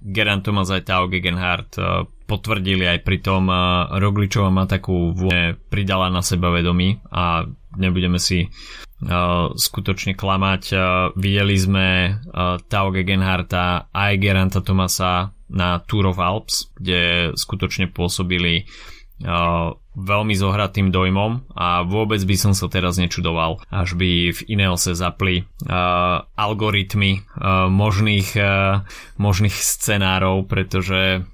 Gerant 0.00 0.46
Thomas 0.46 0.70
aj 0.70 0.86
Tao 0.86 1.10
Gegenhardt 1.10 1.76
uh, 1.76 2.06
potvrdili 2.26 2.86
aj 2.86 3.06
pri 3.06 3.18
tom 3.22 3.46
uh, 3.50 3.90
má 4.50 4.64
takú 4.66 5.14
vône 5.14 5.58
pridala 5.70 6.10
na 6.10 6.22
seba 6.22 6.50
vedomí 6.50 6.98
a 7.10 7.46
nebudeme 7.78 8.18
si 8.18 8.48
skutočne 9.52 10.16
klamať. 10.16 10.62
Uh, 10.72 10.80
videli 11.16 11.56
sme 11.60 11.86
uh, 12.08 12.56
Tao 12.64 12.88
Gegenharta 12.88 13.92
aj 13.92 14.12
Geranta 14.16 14.64
Tomasa 14.64 15.36
na 15.52 15.78
Tour 15.84 16.10
of 16.10 16.18
Alps, 16.18 16.72
kde 16.74 17.30
skutočne 17.36 17.92
pôsobili 17.92 18.66
veľmi 19.96 20.34
zohratým 20.36 20.92
dojmom 20.92 21.56
a 21.56 21.88
vôbec 21.88 22.20
by 22.20 22.36
som 22.36 22.52
sa 22.52 22.68
teraz 22.68 23.00
nečudoval, 23.00 23.64
až 23.72 23.96
by 23.96 24.28
v 24.28 24.40
Ineose 24.44 24.92
zapli 24.92 25.48
algoritmy 26.36 27.24
možných, 27.72 28.30
možných 29.16 29.56
scenárov, 29.56 30.44
pretože 30.44 31.24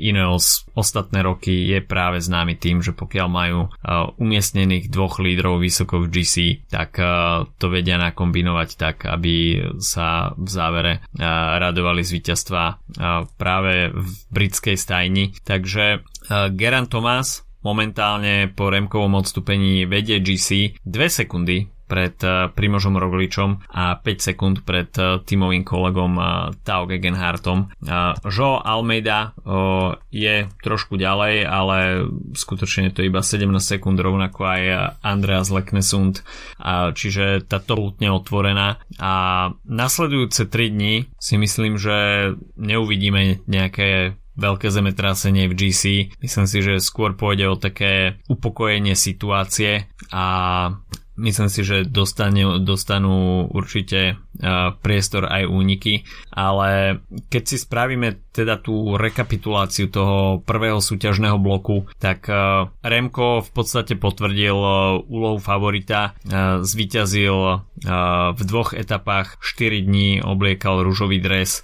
Ineos 0.00 0.64
ostatné 0.72 1.20
roky 1.20 1.68
je 1.68 1.84
práve 1.84 2.22
známy 2.22 2.56
tým, 2.56 2.80
že 2.80 2.96
pokiaľ 2.96 3.28
majú 3.28 3.60
uh, 3.68 4.08
umiestnených 4.16 4.88
dvoch 4.88 5.20
lídrov 5.20 5.60
vysoko 5.60 6.00
v 6.00 6.08
GC, 6.08 6.34
tak 6.72 6.96
uh, 6.96 7.44
to 7.60 7.68
vedia 7.68 8.00
nakombinovať 8.00 8.68
tak, 8.80 8.96
aby 9.04 9.60
sa 9.82 10.32
v 10.38 10.48
závere 10.48 10.92
uh, 10.98 11.60
radovali 11.60 12.00
z 12.00 12.10
víťazstva 12.16 12.64
práve 13.36 13.92
v 13.92 14.08
britskej 14.30 14.76
stajni. 14.76 15.32
Takže 15.42 16.04
Geran 16.54 16.86
Thomas 16.86 17.42
momentálne 17.62 18.50
po 18.50 18.68
Remkovom 18.68 19.18
odstúpení 19.18 19.86
vedie 19.86 20.18
GC 20.18 20.78
2 20.82 20.92
sekundy 21.08 21.71
pred 21.92 22.16
eh, 22.24 22.48
Primožom 22.48 22.96
Rogličom 22.96 23.68
a 23.68 24.00
5 24.00 24.28
sekúnd 24.32 24.56
pred 24.64 24.88
eh, 24.96 25.20
tímovým 25.20 25.60
kolegom 25.60 26.12
eh, 26.16 26.24
Tao 26.64 26.88
Gegenhartom. 26.88 27.68
Jo 28.32 28.62
Almeida 28.62 29.34
je 30.08 30.46
trošku 30.62 30.94
ďalej, 30.96 31.44
ale 31.44 32.06
skutočne 32.32 32.94
to 32.94 33.02
iba 33.04 33.20
17 33.20 33.44
sekúnd 33.58 33.98
rovnako 33.98 34.46
aj 34.46 34.62
Andreas 35.02 35.50
Leknesund, 35.50 36.22
čiže 36.94 37.42
tá 37.44 37.58
to 37.58 37.74
otvorená 37.98 38.78
a 39.02 39.12
nasledujúce 39.66 40.46
3 40.46 40.72
dni 40.72 40.94
si 41.18 41.34
myslím, 41.36 41.76
že 41.76 41.96
neuvidíme 42.54 43.42
nejaké 43.50 44.14
veľké 44.36 44.72
zemetrasenie 44.72 45.48
v 45.48 45.56
GC. 45.56 45.82
Myslím 46.20 46.46
si, 46.48 46.58
že 46.64 46.80
skôr 46.80 47.12
pôjde 47.12 47.46
o 47.48 47.60
také 47.60 48.16
upokojenie 48.32 48.96
situácie 48.96 49.92
a 50.08 50.24
myslím 51.22 51.48
si, 51.48 51.62
že 51.62 51.86
dostane, 51.86 52.58
dostanú 52.58 53.46
určite 53.46 54.18
priestor 54.82 55.30
aj 55.30 55.46
úniky, 55.46 56.02
ale 56.34 56.98
keď 57.30 57.42
si 57.46 57.56
spravíme 57.62 58.34
teda 58.34 58.58
tú 58.58 58.98
rekapituláciu 58.98 59.86
toho 59.92 60.42
prvého 60.42 60.82
súťažného 60.82 61.38
bloku, 61.38 61.86
tak 62.02 62.26
Remko 62.82 63.46
v 63.46 63.50
podstate 63.54 63.94
potvrdil 63.94 64.56
úlohu 65.06 65.38
favorita, 65.38 66.18
zvíťazil 66.64 67.36
v 68.32 68.40
dvoch 68.42 68.74
etapách 68.74 69.38
4 69.38 69.84
dní 69.84 70.24
obliekal 70.24 70.82
rúžový 70.82 71.22
dres 71.22 71.62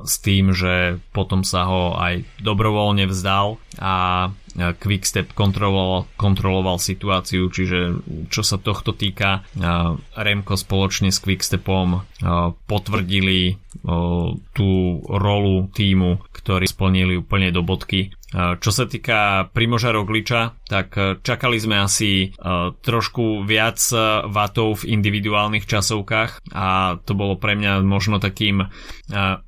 s 0.00 0.14
tým, 0.24 0.56
že 0.56 1.02
potom 1.12 1.44
sa 1.44 1.68
ho 1.68 1.98
aj 2.00 2.24
dobrovoľne 2.40 3.04
vzdal 3.10 3.60
a 3.76 3.94
Quickstep 4.56 5.32
kontroloval, 5.32 6.10
kontroloval 6.18 6.82
situáciu, 6.82 7.46
čiže 7.50 8.02
čo 8.28 8.42
sa 8.42 8.58
tohto 8.58 8.92
týka, 8.92 9.46
Remko 10.18 10.58
spoločne 10.58 11.14
s 11.14 11.22
Quickstepom 11.22 12.02
potvrdili 12.66 13.56
tú 14.52 14.70
rolu 15.06 15.70
týmu, 15.70 16.20
ktorý 16.34 16.66
splnili 16.66 17.14
úplne 17.20 17.54
do 17.54 17.62
bodky 17.62 18.10
čo 18.30 18.70
sa 18.70 18.84
týka 18.86 19.50
Primoža 19.50 19.90
Rogliča, 19.90 20.62
tak 20.70 20.94
e, 20.94 21.18
čakali 21.18 21.58
sme 21.58 21.82
asi 21.82 22.30
e, 22.30 22.38
trošku 22.78 23.42
viac 23.42 23.82
vatov 24.30 24.86
v 24.86 24.94
individuálnych 24.94 25.66
časovkách 25.66 26.54
a 26.54 26.94
to 27.02 27.12
bolo 27.18 27.34
pre 27.34 27.58
mňa 27.58 27.82
možno 27.82 28.22
takým 28.22 28.62
e, 28.62 28.66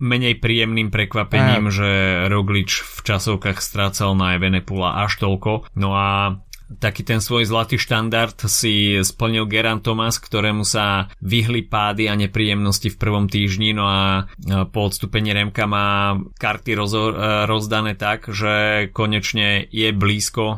menej 0.03 0.43
príjemným 0.43 0.91
prekvapením, 0.91 1.71
že 1.71 1.91
Roglič 2.27 2.83
v 2.83 2.99
časovkách 3.07 3.63
strácal 3.63 4.19
na 4.19 4.35
Evenepula 4.35 5.07
až 5.07 5.23
toľko. 5.23 5.71
No 5.79 5.95
a 5.95 6.43
taký 6.79 7.03
ten 7.03 7.21
svoj 7.21 7.49
zlatý 7.49 7.77
štandard 7.77 8.37
si 8.47 9.01
splnil 9.03 9.49
Geran 9.49 9.81
Thomas, 9.83 10.17
ktorému 10.21 10.63
sa 10.63 11.11
vyhli 11.21 11.67
pády 11.67 12.09
a 12.09 12.15
nepríjemnosti 12.15 12.93
v 12.93 13.01
prvom 13.01 13.27
týždni, 13.27 13.75
no 13.77 13.85
a 13.89 14.31
po 14.71 14.89
odstúpení 14.89 15.33
Remka 15.33 15.65
má 15.69 16.17
karty 16.39 16.73
rozo- 16.77 17.15
e, 17.15 17.49
rozdané 17.49 17.97
tak, 17.99 18.29
že 18.29 18.89
konečne 18.93 19.67
je 19.69 19.89
blízko 19.93 20.45
e, 20.53 20.57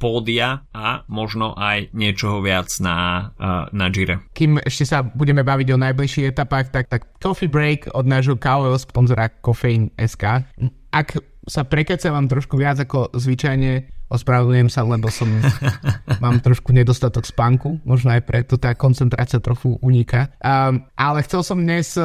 pódia 0.00 0.64
a 0.72 1.04
možno 1.06 1.52
aj 1.54 1.92
niečoho 1.92 2.40
viac 2.40 2.68
na, 2.80 3.30
e, 3.36 3.52
na 3.76 3.86
Gire. 3.88 4.24
Kým 4.34 4.60
ešte 4.60 4.84
sa 4.88 5.04
budeme 5.04 5.44
baviť 5.46 5.68
o 5.74 5.82
najbližších 5.82 6.30
etapách, 6.32 6.72
tak, 6.72 6.90
tak 6.90 7.06
coffee 7.20 7.50
break 7.50 7.92
od 7.92 8.06
nášho 8.08 8.36
kávového 8.36 8.78
sponzora 8.80 9.30
Coffein 9.40 9.92
SK. 9.94 10.46
Ak 10.90 11.18
sa 11.46 11.64
vám 12.10 12.26
trošku 12.30 12.54
viac 12.60 12.78
ako 12.78 13.10
zvyčajne 13.16 13.99
Ospravedlňujem 14.10 14.70
sa, 14.74 14.82
lebo 14.82 15.06
som 15.06 15.30
mám 16.24 16.42
trošku 16.42 16.74
nedostatok 16.74 17.22
spánku, 17.22 17.78
možno 17.86 18.10
aj 18.10 18.26
preto 18.26 18.58
tá 18.58 18.74
koncentrácia 18.74 19.38
trochu 19.38 19.78
uniká. 19.78 20.34
Um, 20.42 20.82
ale 20.98 21.22
chcel 21.22 21.46
som 21.46 21.62
dnes 21.62 21.94
uh, 21.94 22.04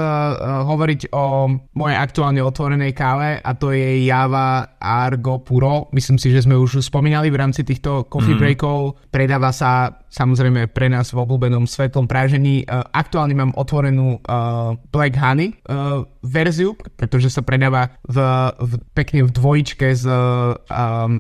hovoriť 0.70 1.10
o 1.10 1.50
mojej 1.74 1.98
aktuálne 1.98 2.46
otvorenej 2.46 2.94
káve 2.94 3.42
a 3.42 3.52
to 3.58 3.74
je 3.74 4.06
Java 4.06 4.78
Argo 4.78 5.42
Puro. 5.42 5.90
Myslím 5.98 6.22
si, 6.22 6.30
že 6.30 6.46
sme 6.46 6.54
už 6.54 6.86
spomínali 6.86 7.34
v 7.34 7.42
rámci 7.42 7.66
týchto 7.66 8.06
coffee 8.06 8.38
mm. 8.38 8.42
breakov. 8.42 9.02
Predáva 9.10 9.50
sa 9.50 9.90
samozrejme 10.14 10.70
pre 10.70 10.88
nás 10.88 11.10
v 11.10 11.26
obľúbenom 11.26 11.66
svetlom 11.66 12.06
prážení. 12.06 12.62
Uh, 12.70 12.86
aktuálne 12.94 13.34
mám 13.34 13.52
otvorenú 13.58 14.22
uh, 14.22 14.78
Black 14.94 15.18
Honey 15.18 15.58
uh, 15.66 16.06
verziu, 16.22 16.78
pretože 16.96 17.34
sa 17.34 17.42
predáva 17.42 17.98
v, 18.06 18.18
v, 18.62 18.72
pekne 18.94 19.26
v 19.26 19.32
dvojičke 19.34 19.88
s 19.90 20.06
um, 20.06 21.18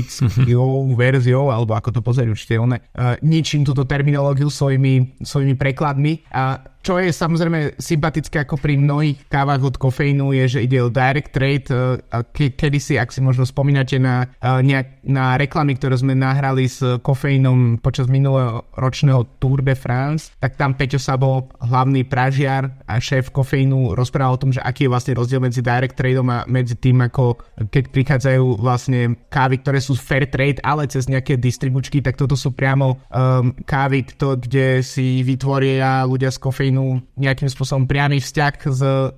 anaeroby 0.00 0.50
grafickou 0.50 0.96
verziou, 0.96 1.50
alebo 1.52 1.72
ako 1.76 1.88
to 1.92 2.00
pozrieť 2.00 2.28
určite 2.30 2.54
one, 2.58 2.76
uh, 2.78 3.16
ničím 3.22 3.62
túto 3.64 3.84
terminológiu 3.84 4.48
svojimi, 4.48 5.20
svojimi 5.22 5.54
prekladmi. 5.56 6.26
A 6.34 6.58
čo 6.80 6.96
je 6.96 7.12
samozrejme 7.12 7.76
sympatické 7.76 8.44
ako 8.44 8.56
pri 8.56 8.80
mnohých 8.80 9.28
kávach 9.28 9.60
od 9.60 9.76
kofeínu 9.76 10.32
je, 10.32 10.58
že 10.58 10.64
ide 10.64 10.80
o 10.80 10.88
direct 10.88 11.32
trade. 11.32 11.68
Uh, 11.68 12.00
ke, 12.32 12.52
kedysi, 12.56 12.96
ak 12.96 13.12
si 13.12 13.20
možno 13.20 13.44
spomínate 13.44 14.00
na, 14.00 14.28
uh, 14.40 14.64
nejak, 14.64 15.04
na 15.04 15.36
reklamy, 15.36 15.76
ktoré 15.76 16.00
sme 16.00 16.16
nahrali 16.16 16.64
s 16.64 16.80
kofeínom 17.04 17.80
počas 17.84 18.08
minulého 18.08 18.64
ročného 18.76 19.28
Tour 19.36 19.60
de 19.60 19.76
France, 19.76 20.32
tak 20.40 20.56
tam 20.56 20.72
Peťo 20.72 20.96
Sabo, 20.96 21.52
hlavný 21.60 22.08
pražiar 22.08 22.72
a 22.88 22.96
šéf 22.96 23.28
kofeínu, 23.28 23.92
rozprával 23.92 24.36
o 24.36 24.42
tom, 24.42 24.50
že 24.54 24.64
aký 24.64 24.88
je 24.88 24.92
vlastne 24.92 25.12
rozdiel 25.16 25.40
medzi 25.42 25.60
direct 25.60 25.96
tradeom 25.96 26.28
a 26.32 26.48
medzi 26.48 26.78
tým, 26.80 27.04
ako 27.04 27.36
keď 27.68 27.84
prichádzajú 27.92 28.44
vlastne 28.56 29.20
kávy, 29.28 29.60
ktoré 29.60 29.78
sú 29.82 29.92
fair 29.98 30.24
trade, 30.30 30.62
ale 30.64 30.88
cez 30.88 31.10
nejaké 31.10 31.36
distribučky, 31.36 32.00
tak 32.00 32.16
toto 32.16 32.38
sú 32.38 32.56
priamo 32.56 32.96
um, 33.12 33.52
kávy, 33.68 34.06
to, 34.16 34.38
kde 34.40 34.80
si 34.80 35.20
vytvoria 35.20 36.08
ľudia 36.08 36.32
z 36.32 36.38
kofeínu 36.40 36.69
Ukrajinu 36.70 37.02
nejakým 37.18 37.50
spôsobom 37.50 37.84
priamy 37.90 38.22
vzťah 38.22 38.54
s 38.70 38.82
uh, 38.86 39.10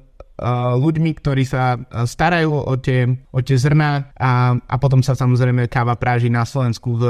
ľuďmi, 0.80 1.10
ktorí 1.20 1.44
sa 1.44 1.76
uh, 1.76 2.08
starajú 2.08 2.64
o 2.64 2.74
tie, 2.80 3.04
o 3.28 3.44
tie 3.44 3.60
zrná 3.60 4.16
a, 4.16 4.56
a 4.56 4.74
potom 4.80 5.04
sa 5.04 5.12
samozrejme 5.12 5.68
káva 5.68 6.00
práži 6.00 6.32
na 6.32 6.48
Slovensku 6.48 6.96
v, 6.96 7.04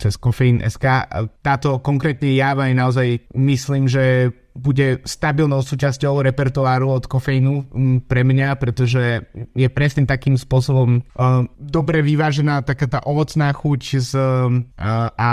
cez 0.00 0.16
Kofeín 0.16 0.64
SK. 0.64 1.12
Táto 1.44 1.84
konkrétne 1.84 2.32
java 2.32 2.72
je 2.72 2.74
naozaj, 2.74 3.08
myslím, 3.36 3.84
že 3.84 4.32
bude 4.54 5.00
stabilnou 5.06 5.62
súčasťou 5.62 6.20
repertoáru 6.26 6.90
od 6.90 7.04
kofeínu 7.06 7.70
pre 8.06 8.26
mňa, 8.26 8.58
pretože 8.58 9.24
je 9.54 9.68
presne 9.70 10.04
takým 10.04 10.34
spôsobom 10.34 11.00
uh, 11.00 11.46
dobre 11.56 12.02
vyvážená 12.02 12.66
taká 12.66 12.90
tá 12.90 13.00
ovocná 13.06 13.54
chuť 13.54 13.80
z, 14.02 14.12
uh, 14.18 14.50
a 15.14 15.30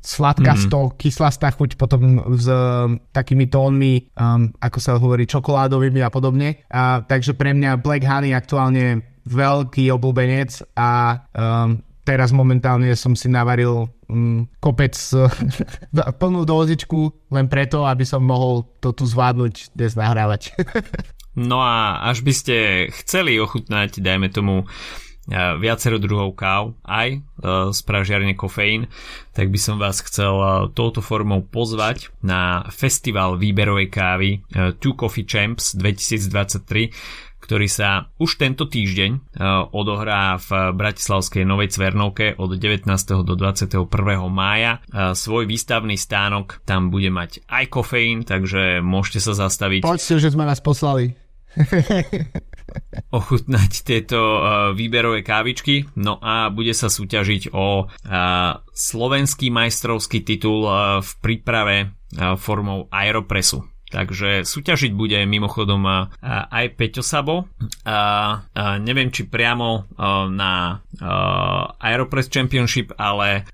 sladká 0.00 0.56
mm. 0.56 0.68
to 0.72 0.80
kyslastá 0.96 1.52
chuť 1.52 1.76
potom 1.76 2.34
s 2.36 2.48
uh, 2.48 2.88
takými 3.12 3.50
tónmi, 3.52 4.12
um, 4.16 4.48
ako 4.58 4.78
sa 4.80 4.96
hovorí, 4.96 5.28
čokoládovými 5.28 6.00
a 6.00 6.08
podobne. 6.08 6.64
A, 6.72 7.04
takže 7.04 7.36
pre 7.36 7.52
mňa 7.52 7.80
Black 7.80 8.04
Honey 8.04 8.32
aktuálne 8.32 9.04
veľký 9.28 9.92
obľúbenec 9.92 10.64
a 10.72 11.20
um, 11.36 11.84
teraz 12.08 12.32
momentálne 12.32 12.88
som 12.96 13.12
si 13.12 13.28
navaril 13.28 13.92
kopec 14.58 14.96
plnú 16.20 16.42
dozičku 16.48 17.28
len 17.32 17.46
preto, 17.46 17.84
aby 17.84 18.04
som 18.08 18.24
mohol 18.24 18.64
to 18.80 18.96
tu 18.96 19.04
zvládnuť 19.04 19.76
dnes 19.76 19.92
nahrávať. 19.92 20.56
no 21.48 21.60
a 21.60 22.00
až 22.08 22.24
by 22.24 22.32
ste 22.32 22.56
chceli 23.04 23.36
ochutnať, 23.36 24.00
dajme 24.00 24.32
tomu, 24.32 24.64
uh, 24.64 25.60
viacero 25.60 26.00
druhov 26.00 26.32
káv, 26.40 26.72
aj 26.88 27.20
uh, 27.20 27.68
z 27.68 27.80
pražiarne 27.84 28.32
kofeín, 28.32 28.88
tak 29.36 29.52
by 29.52 29.60
som 29.60 29.76
vás 29.76 30.00
chcel 30.00 30.72
touto 30.72 31.04
formou 31.04 31.44
pozvať 31.44 32.08
na 32.24 32.64
festival 32.72 33.36
výberovej 33.36 33.88
kávy 33.92 34.30
Two 34.80 34.96
Coffee 34.96 35.28
Champs 35.28 35.76
2023, 35.76 36.90
ktorý 37.38 37.68
sa 37.70 38.10
už 38.18 38.36
tento 38.36 38.66
týždeň 38.66 39.10
uh, 39.14 39.70
odohrá 39.72 40.36
v 40.36 40.74
Bratislavskej 40.74 41.46
Novej 41.46 41.72
Cvernovke 41.72 42.34
od 42.36 42.58
19. 42.58 42.84
do 43.24 43.34
21. 43.34 43.88
mája. 44.28 44.82
Uh, 44.90 45.14
svoj 45.14 45.46
výstavný 45.46 45.96
stánok 45.96 46.60
tam 46.66 46.90
bude 46.92 47.08
mať 47.08 47.46
aj 47.48 47.64
kofeín, 47.72 48.26
takže 48.26 48.84
môžete 48.84 49.24
sa 49.24 49.32
zastaviť. 49.48 49.86
Poďte, 49.86 50.20
že 50.20 50.28
sme 50.34 50.44
nás 50.44 50.60
poslali. 50.60 51.14
ochutnať 53.08 53.72
tieto 53.80 54.20
uh, 54.20 54.42
výberové 54.76 55.24
kávičky. 55.24 55.88
No 55.96 56.20
a 56.20 56.52
bude 56.52 56.76
sa 56.76 56.92
súťažiť 56.92 57.56
o 57.56 57.88
slovenský 58.68 59.48
majstrovský 59.48 60.22
titul 60.22 60.68
v 61.00 61.10
príprave 61.24 61.96
formou 62.38 62.86
Aeropressu. 62.92 63.64
Takže 63.88 64.44
súťažiť 64.44 64.92
bude 64.92 65.16
mimochodom 65.24 66.10
aj 66.20 66.64
Peťo 66.76 67.00
Sabo. 67.00 67.48
A, 67.88 67.96
a 67.96 68.76
neviem, 68.76 69.08
či 69.08 69.24
priamo 69.24 69.88
na 70.28 70.84
Aeropress 71.80 72.28
Championship, 72.28 72.92
ale 73.00 73.48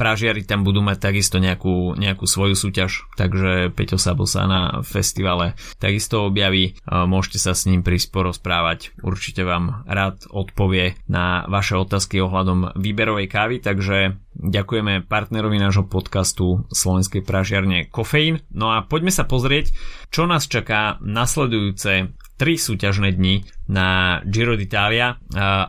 Pražiari 0.00 0.48
tam 0.48 0.64
budú 0.64 0.80
mať 0.80 1.12
takisto 1.12 1.36
nejakú, 1.36 1.92
nejakú 2.00 2.24
svoju 2.24 2.56
súťaž, 2.56 3.04
takže 3.20 3.68
Peťo 3.76 4.00
Sabo 4.00 4.24
sa 4.24 4.48
na 4.48 4.80
festivale 4.80 5.60
takisto 5.76 6.24
objaví, 6.24 6.80
môžete 6.88 7.36
sa 7.36 7.52
s 7.52 7.68
ním 7.68 7.84
prísť 7.84 8.08
porozprávať, 8.08 8.96
určite 9.04 9.44
vám 9.44 9.84
rád 9.84 10.24
odpovie 10.32 10.96
na 11.04 11.44
vaše 11.52 11.76
otázky 11.76 12.16
ohľadom 12.24 12.80
výberovej 12.80 13.28
kávy, 13.28 13.60
takže 13.60 14.16
ďakujeme 14.40 15.04
partnerovi 15.04 15.60
nášho 15.60 15.84
podcastu 15.84 16.64
Slovenskej 16.72 17.20
pražiarne 17.20 17.84
Kofeín. 17.92 18.40
No 18.56 18.72
a 18.72 18.80
poďme 18.88 19.12
sa 19.12 19.28
pozrieť, 19.28 19.76
čo 20.08 20.24
nás 20.24 20.48
čaká 20.48 20.96
nasledujúce 21.04 22.16
tri 22.40 22.56
súťažné 22.56 23.20
dni 23.20 23.44
na 23.68 24.18
Giro 24.24 24.56
d'Italia. 24.56 25.20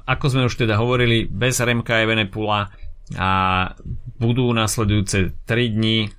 Ako 0.08 0.32
sme 0.32 0.48
už 0.48 0.56
teda 0.56 0.80
hovorili, 0.80 1.28
bez 1.28 1.60
Remka 1.60 2.00
Evenepula 2.00 2.72
a 3.20 3.32
budú 4.22 4.46
nasledujúce 4.54 5.34
3 5.50 5.76
dni 5.76 6.14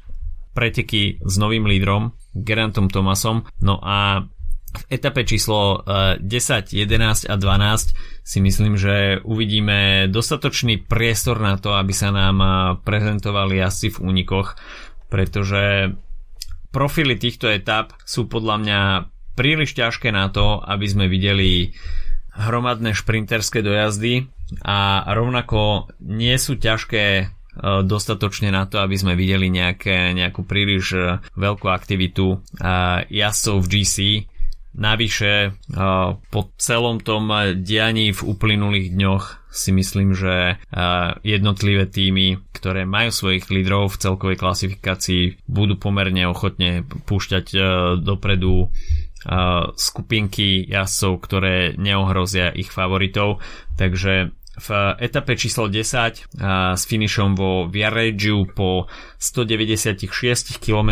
preteky 0.52 1.22
s 1.22 1.34
novým 1.38 1.64
lídrom 1.70 2.12
Gerantom 2.34 2.90
Thomasom 2.90 3.46
no 3.62 3.78
a 3.78 4.26
v 4.72 4.82
etape 4.88 5.28
číslo 5.28 5.84
10, 5.84 6.72
eh, 6.72 6.88
11 6.88 7.28
a 7.28 7.36
12 7.36 7.92
si 8.24 8.38
myslím, 8.40 8.80
že 8.80 9.20
uvidíme 9.20 10.08
dostatočný 10.08 10.88
priestor 10.88 11.44
na 11.44 11.60
to, 11.60 11.76
aby 11.76 11.92
sa 11.92 12.08
nám 12.08 12.36
eh, 12.40 12.50
prezentovali 12.80 13.60
asi 13.60 13.92
v 13.92 14.00
únikoch, 14.00 14.56
pretože 15.12 15.92
profily 16.72 17.20
týchto 17.20 17.52
etap 17.52 17.92
sú 18.08 18.26
podľa 18.26 18.56
mňa 18.64 18.80
príliš 19.36 19.76
ťažké 19.76 20.08
na 20.08 20.32
to, 20.32 20.60
aby 20.60 20.88
sme 20.88 21.04
videli 21.08 21.76
hromadné 22.32 22.96
šprinterské 22.96 23.60
dojazdy 23.60 24.28
a 24.64 25.04
rovnako 25.12 25.92
nie 26.00 26.32
sú 26.40 26.56
ťažké 26.56 27.04
e, 27.20 27.24
dostatočne 27.60 28.48
na 28.48 28.64
to, 28.64 28.80
aby 28.80 28.96
sme 28.96 29.12
videli 29.12 29.52
nejaké, 29.52 30.16
nejakú 30.16 30.48
príliš 30.48 30.96
e, 30.96 31.00
veľkú 31.36 31.68
aktivitu 31.68 32.26
e, 32.32 32.36
jazdcov 33.12 33.56
v 33.60 33.70
GC. 33.70 33.96
Navyše 34.72 35.52
po 36.32 36.48
celom 36.56 36.96
tom 37.04 37.28
dianí 37.60 38.08
v 38.16 38.24
uplynulých 38.24 38.96
dňoch 38.96 39.24
si 39.52 39.68
myslím, 39.68 40.16
že 40.16 40.64
jednotlivé 41.20 41.92
týmy, 41.92 42.40
ktoré 42.56 42.88
majú 42.88 43.12
svojich 43.12 43.52
lídrov 43.52 43.92
v 43.92 44.00
celkovej 44.00 44.40
klasifikácii, 44.40 45.44
budú 45.44 45.76
pomerne 45.76 46.24
ochotne 46.24 46.88
púšťať 46.88 47.52
dopredu 48.00 48.72
skupinky 49.76 50.64
jazdcov, 50.64 51.12
ktoré 51.20 51.76
neohrozia 51.76 52.48
ich 52.56 52.72
favoritov. 52.72 53.44
Takže 53.76 54.32
v 54.52 54.68
etape 55.00 55.32
číslo 55.36 55.68
10 55.68 56.36
s 56.76 56.82
finišom 56.84 57.32
vo 57.32 57.64
Viaregiu 57.72 58.44
po 58.52 58.86
196 59.16 60.60
km 60.60 60.90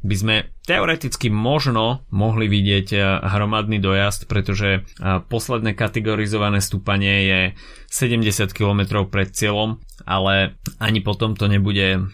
by 0.00 0.16
sme 0.16 0.48
teoreticky 0.64 1.28
možno 1.28 2.08
mohli 2.08 2.48
vidieť 2.48 3.20
hromadný 3.20 3.76
dojazd, 3.84 4.24
pretože 4.32 4.88
posledné 5.28 5.76
kategorizované 5.76 6.64
stúpanie 6.64 7.28
je 7.28 7.40
70 7.92 8.56
km 8.56 9.04
pred 9.04 9.28
cieľom, 9.28 9.76
ale 10.08 10.56
ani 10.80 11.04
potom 11.04 11.36
to 11.36 11.44
nebude 11.52 12.08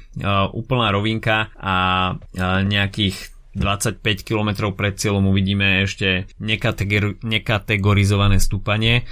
úplná 0.50 0.90
rovinka 0.90 1.54
a 1.54 2.18
nejakých 2.66 3.36
25 3.56 4.04
km 4.20 4.68
pred 4.76 5.00
cieľom 5.00 5.32
uvidíme 5.32 5.80
ešte 5.88 6.28
nekategorizované 7.24 8.36
stúpanie 8.36 9.08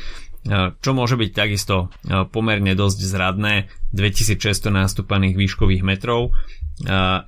čo 0.81 0.91
môže 0.93 1.17
byť 1.17 1.31
takisto 1.33 1.89
pomerne 2.31 2.77
dosť 2.77 2.99
zradné, 3.01 3.55
2600 3.97 4.69
nástupaných 4.69 5.35
výškových 5.41 5.83
metrov. 5.83 6.37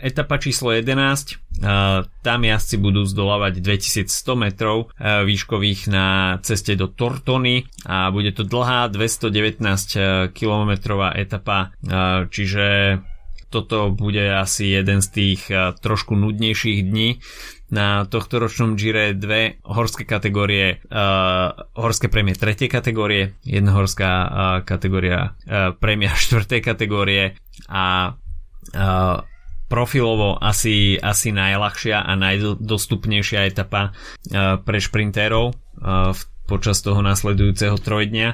Etapa 0.02 0.42
číslo 0.42 0.74
11, 0.74 1.62
tam 2.20 2.40
jazdci 2.42 2.76
budú 2.83 3.07
zdolávať 3.07 3.62
2100 3.62 4.11
metrov 4.35 4.90
výškových 4.98 5.81
na 5.87 6.37
ceste 6.42 6.74
do 6.74 6.90
Tortony 6.90 7.62
a 7.87 8.11
bude 8.11 8.35
to 8.35 8.42
dlhá 8.42 8.90
219 8.90 10.35
km 10.35 10.70
etapa, 11.14 11.70
čiže 12.29 12.98
toto 13.46 13.94
bude 13.94 14.35
asi 14.35 14.74
jeden 14.74 14.98
z 14.98 15.09
tých 15.14 15.46
trošku 15.79 16.18
nudnejších 16.18 16.83
dní 16.83 17.22
na 17.70 18.07
tohto 18.07 18.38
ročnom 18.38 18.79
Gire 18.79 19.14
dve 19.18 19.59
horské 19.66 20.07
kategórie, 20.07 20.79
uh, 20.87 21.50
horské 21.74 22.07
prémie 22.07 22.38
tretej 22.38 22.70
kategórie, 22.70 23.35
jedna 23.42 23.74
horská 23.74 24.11
uh, 24.11 24.29
kategória 24.62 25.35
uh, 25.46 25.74
prémia 25.74 26.14
štvrtej 26.24 26.61
kategórie 26.62 27.35
a 27.66 28.14
uh, 28.14 29.18
profilovo 29.66 30.38
asi, 30.38 30.94
asi 30.94 31.35
najľahšia 31.35 32.07
a 32.07 32.12
najdostupnejšia 32.14 33.50
etapa 33.50 33.90
uh, 33.90 34.62
pre 34.62 34.79
šprintérov 34.79 35.50
uh, 35.50 36.14
počas 36.46 36.79
toho 36.87 37.02
nasledujúceho 37.02 37.74
trojdňa. 37.83 38.29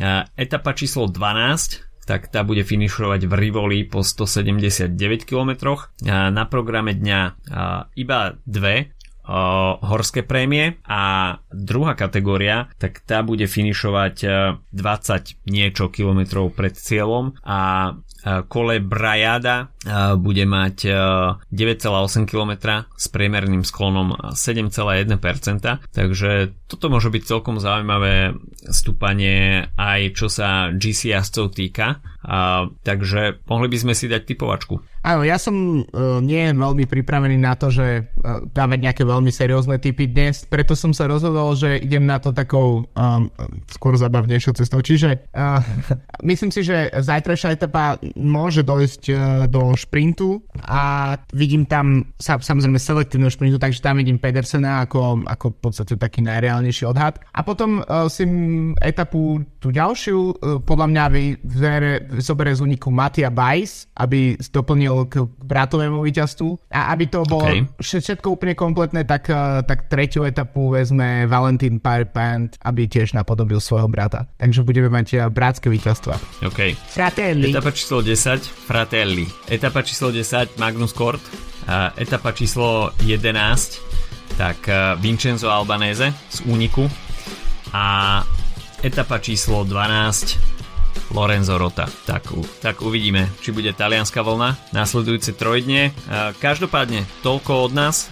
Uh, 0.00 0.24
etapa 0.40 0.72
číslo 0.72 1.12
12 1.12 1.91
tak 2.02 2.28
tá 2.30 2.42
bude 2.42 2.66
finišovať 2.66 3.30
v 3.30 3.32
Rivoli 3.32 3.78
po 3.86 4.02
179 4.02 4.94
km. 5.22 5.78
Na 6.06 6.44
programe 6.50 6.98
dňa 6.98 7.20
iba 7.94 8.18
dve 8.42 8.94
horské 9.82 10.26
prémie. 10.26 10.78
A 10.86 11.36
druhá 11.50 11.94
kategória, 11.94 12.70
tak 12.78 13.02
tá 13.06 13.22
bude 13.22 13.46
finišovať 13.46 14.16
20 14.70 15.50
niečo 15.50 15.88
kilometrov 15.90 16.54
pred 16.54 16.74
cieľom. 16.74 17.38
A 17.46 17.92
kole 18.22 18.78
Brajada 18.78 19.74
bude 20.18 20.46
mať 20.46 20.76
9,8 21.50 22.30
km 22.30 22.52
s 22.94 23.06
priemerným 23.10 23.66
sklonom 23.66 24.14
7,1%, 24.30 25.10
takže 25.90 26.30
toto 26.70 26.86
môže 26.86 27.10
byť 27.10 27.22
celkom 27.26 27.58
zaujímavé 27.58 28.38
stúpanie 28.70 29.66
aj 29.74 30.00
čo 30.14 30.30
sa 30.30 30.70
GC 30.70 31.18
jazdcov 31.18 31.50
týka 31.50 31.98
A, 32.22 32.70
takže 32.86 33.42
mohli 33.50 33.66
by 33.66 33.78
sme 33.82 33.92
si 33.98 34.06
dať 34.06 34.22
typovačku. 34.22 34.78
Áno, 35.02 35.26
ja 35.26 35.34
som 35.34 35.82
uh, 35.82 36.22
nie 36.22 36.54
veľmi 36.54 36.86
pripravený 36.86 37.34
na 37.34 37.58
to, 37.58 37.74
že 37.74 38.06
uh, 38.06 38.46
dávať 38.54 38.78
nejaké 38.86 39.02
veľmi 39.02 39.34
seriózne 39.34 39.82
typy 39.82 40.06
dnes, 40.06 40.46
preto 40.46 40.78
som 40.78 40.94
sa 40.94 41.10
rozhodol, 41.10 41.58
že 41.58 41.82
idem 41.82 42.06
na 42.06 42.22
to 42.22 42.30
takou 42.30 42.86
um, 42.86 43.26
skôr 43.66 43.98
zabavnejšou 43.98 44.54
cestou. 44.54 44.78
Čiže 44.78 45.26
uh, 45.34 45.58
myslím 46.30 46.54
si, 46.54 46.62
že 46.62 46.94
zajtrajšia 46.94 47.58
etapa 47.58 47.98
môže 48.14 48.62
dojsť 48.62 49.02
uh, 49.10 49.18
do 49.50 49.74
šprintu 49.74 50.38
a 50.62 51.14
vidím 51.34 51.66
tam 51.66 52.14
sa, 52.22 52.38
samozrejme 52.38 52.78
selektívneho 52.78 53.34
šprintu, 53.34 53.58
takže 53.58 53.82
tam 53.82 53.98
vidím 53.98 54.22
Pedersena 54.22 54.86
ako, 54.86 55.26
ako 55.26 55.46
v 55.50 55.58
podstate 55.58 55.98
taký 55.98 56.22
najreálnejší 56.22 56.86
odhad. 56.86 57.18
A 57.34 57.42
potom 57.42 57.82
uh, 57.82 58.06
si 58.06 58.22
etapu 58.78 59.42
tú 59.62 59.70
ďalšiu, 59.70 60.18
uh, 60.18 60.58
podľa 60.58 60.86
mňa 60.90 61.04
vy 61.14 61.24
zoberie 62.18 62.54
z 62.58 62.60
úniku 62.66 62.90
Matia 62.90 63.30
Bajs, 63.30 63.86
aby 63.94 64.34
doplnil 64.50 65.06
k 65.06 65.22
bratovému 65.22 66.02
víťazstvu 66.02 66.74
a 66.74 66.90
aby 66.90 67.06
to 67.06 67.22
bolo 67.22 67.46
okay. 67.46 67.62
všetko 67.78 68.34
úplne 68.34 68.58
kompletné, 68.58 69.06
tak, 69.06 69.30
eh, 69.30 69.62
tak 69.62 69.86
tretiu 69.86 70.26
etapu 70.26 70.74
vezme 70.74 71.30
Valentín 71.30 71.78
Parpant, 71.78 72.50
aby 72.66 72.90
tiež 72.90 73.14
napodobil 73.14 73.62
svojho 73.62 73.86
brata. 73.86 74.26
Takže 74.40 74.66
budeme 74.66 74.90
mať 74.90 75.06
eh, 75.14 75.18
bratské 75.30 75.70
víťazstva. 75.70 76.18
OK. 76.42 76.74
Fratelli. 76.90 77.54
Etapa 77.54 77.70
číslo 77.70 78.02
10, 78.02 78.42
Fratelli. 78.66 79.28
Etapa 79.46 79.86
číslo 79.86 80.10
10, 80.10 80.58
Magnus 80.58 80.90
Kort. 80.90 81.22
A 81.62 81.94
etapa 81.94 82.34
číslo 82.34 82.90
11, 83.06 84.34
tak 84.34 84.66
Vincenzo 84.98 85.46
Albanese 85.46 86.10
z 86.26 86.42
Úniku. 86.50 86.90
A 87.70 88.26
etapa 88.82 89.22
číslo 89.22 89.62
12, 89.62 90.38
Lorenzo 91.14 91.56
Rota. 91.60 91.86
Tak, 91.86 92.34
tak 92.60 92.82
uvidíme, 92.82 93.28
či 93.38 93.52
bude 93.52 93.70
talianská 93.72 94.24
vlna 94.24 94.56
následujúce 94.72 95.36
trojdne. 95.36 95.92
Každopádne 96.40 97.04
toľko 97.20 97.70
od 97.70 97.72
nás 97.72 98.08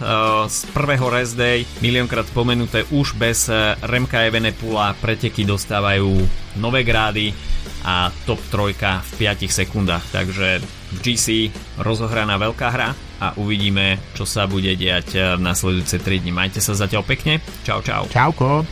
z 0.47 0.57
prvého 0.71 1.09
rest 1.09 1.35
day, 1.35 1.65
miliónkrát 1.81 2.29
spomenuté 2.29 2.85
už 2.93 3.17
bez 3.17 3.49
e, 3.49 3.75
Remka 3.81 4.21
Evenepula 4.21 4.93
preteky 4.97 5.43
dostávajú 5.43 6.07
nové 6.61 6.85
grády 6.85 7.33
a 7.81 8.13
top 8.29 8.39
trojka 8.53 9.01
v 9.17 9.25
5 9.25 9.49
sekundách. 9.49 10.05
Takže 10.13 10.61
v 10.91 10.97
GC 11.01 11.49
rozohraná 11.81 12.37
veľká 12.37 12.67
hra 12.69 12.93
a 13.21 13.33
uvidíme, 13.37 13.97
čo 14.13 14.29
sa 14.29 14.45
bude 14.45 14.73
diať 14.77 15.07
e, 15.17 15.19
v 15.37 15.41
nasledujúce 15.41 15.97
3 15.97 16.21
dni. 16.21 16.31
Majte 16.31 16.61
sa 16.61 16.77
zatiaľ 16.77 17.01
pekne. 17.01 17.41
Čau, 17.65 17.81
čau. 17.81 18.05
Čauko. 18.13 18.65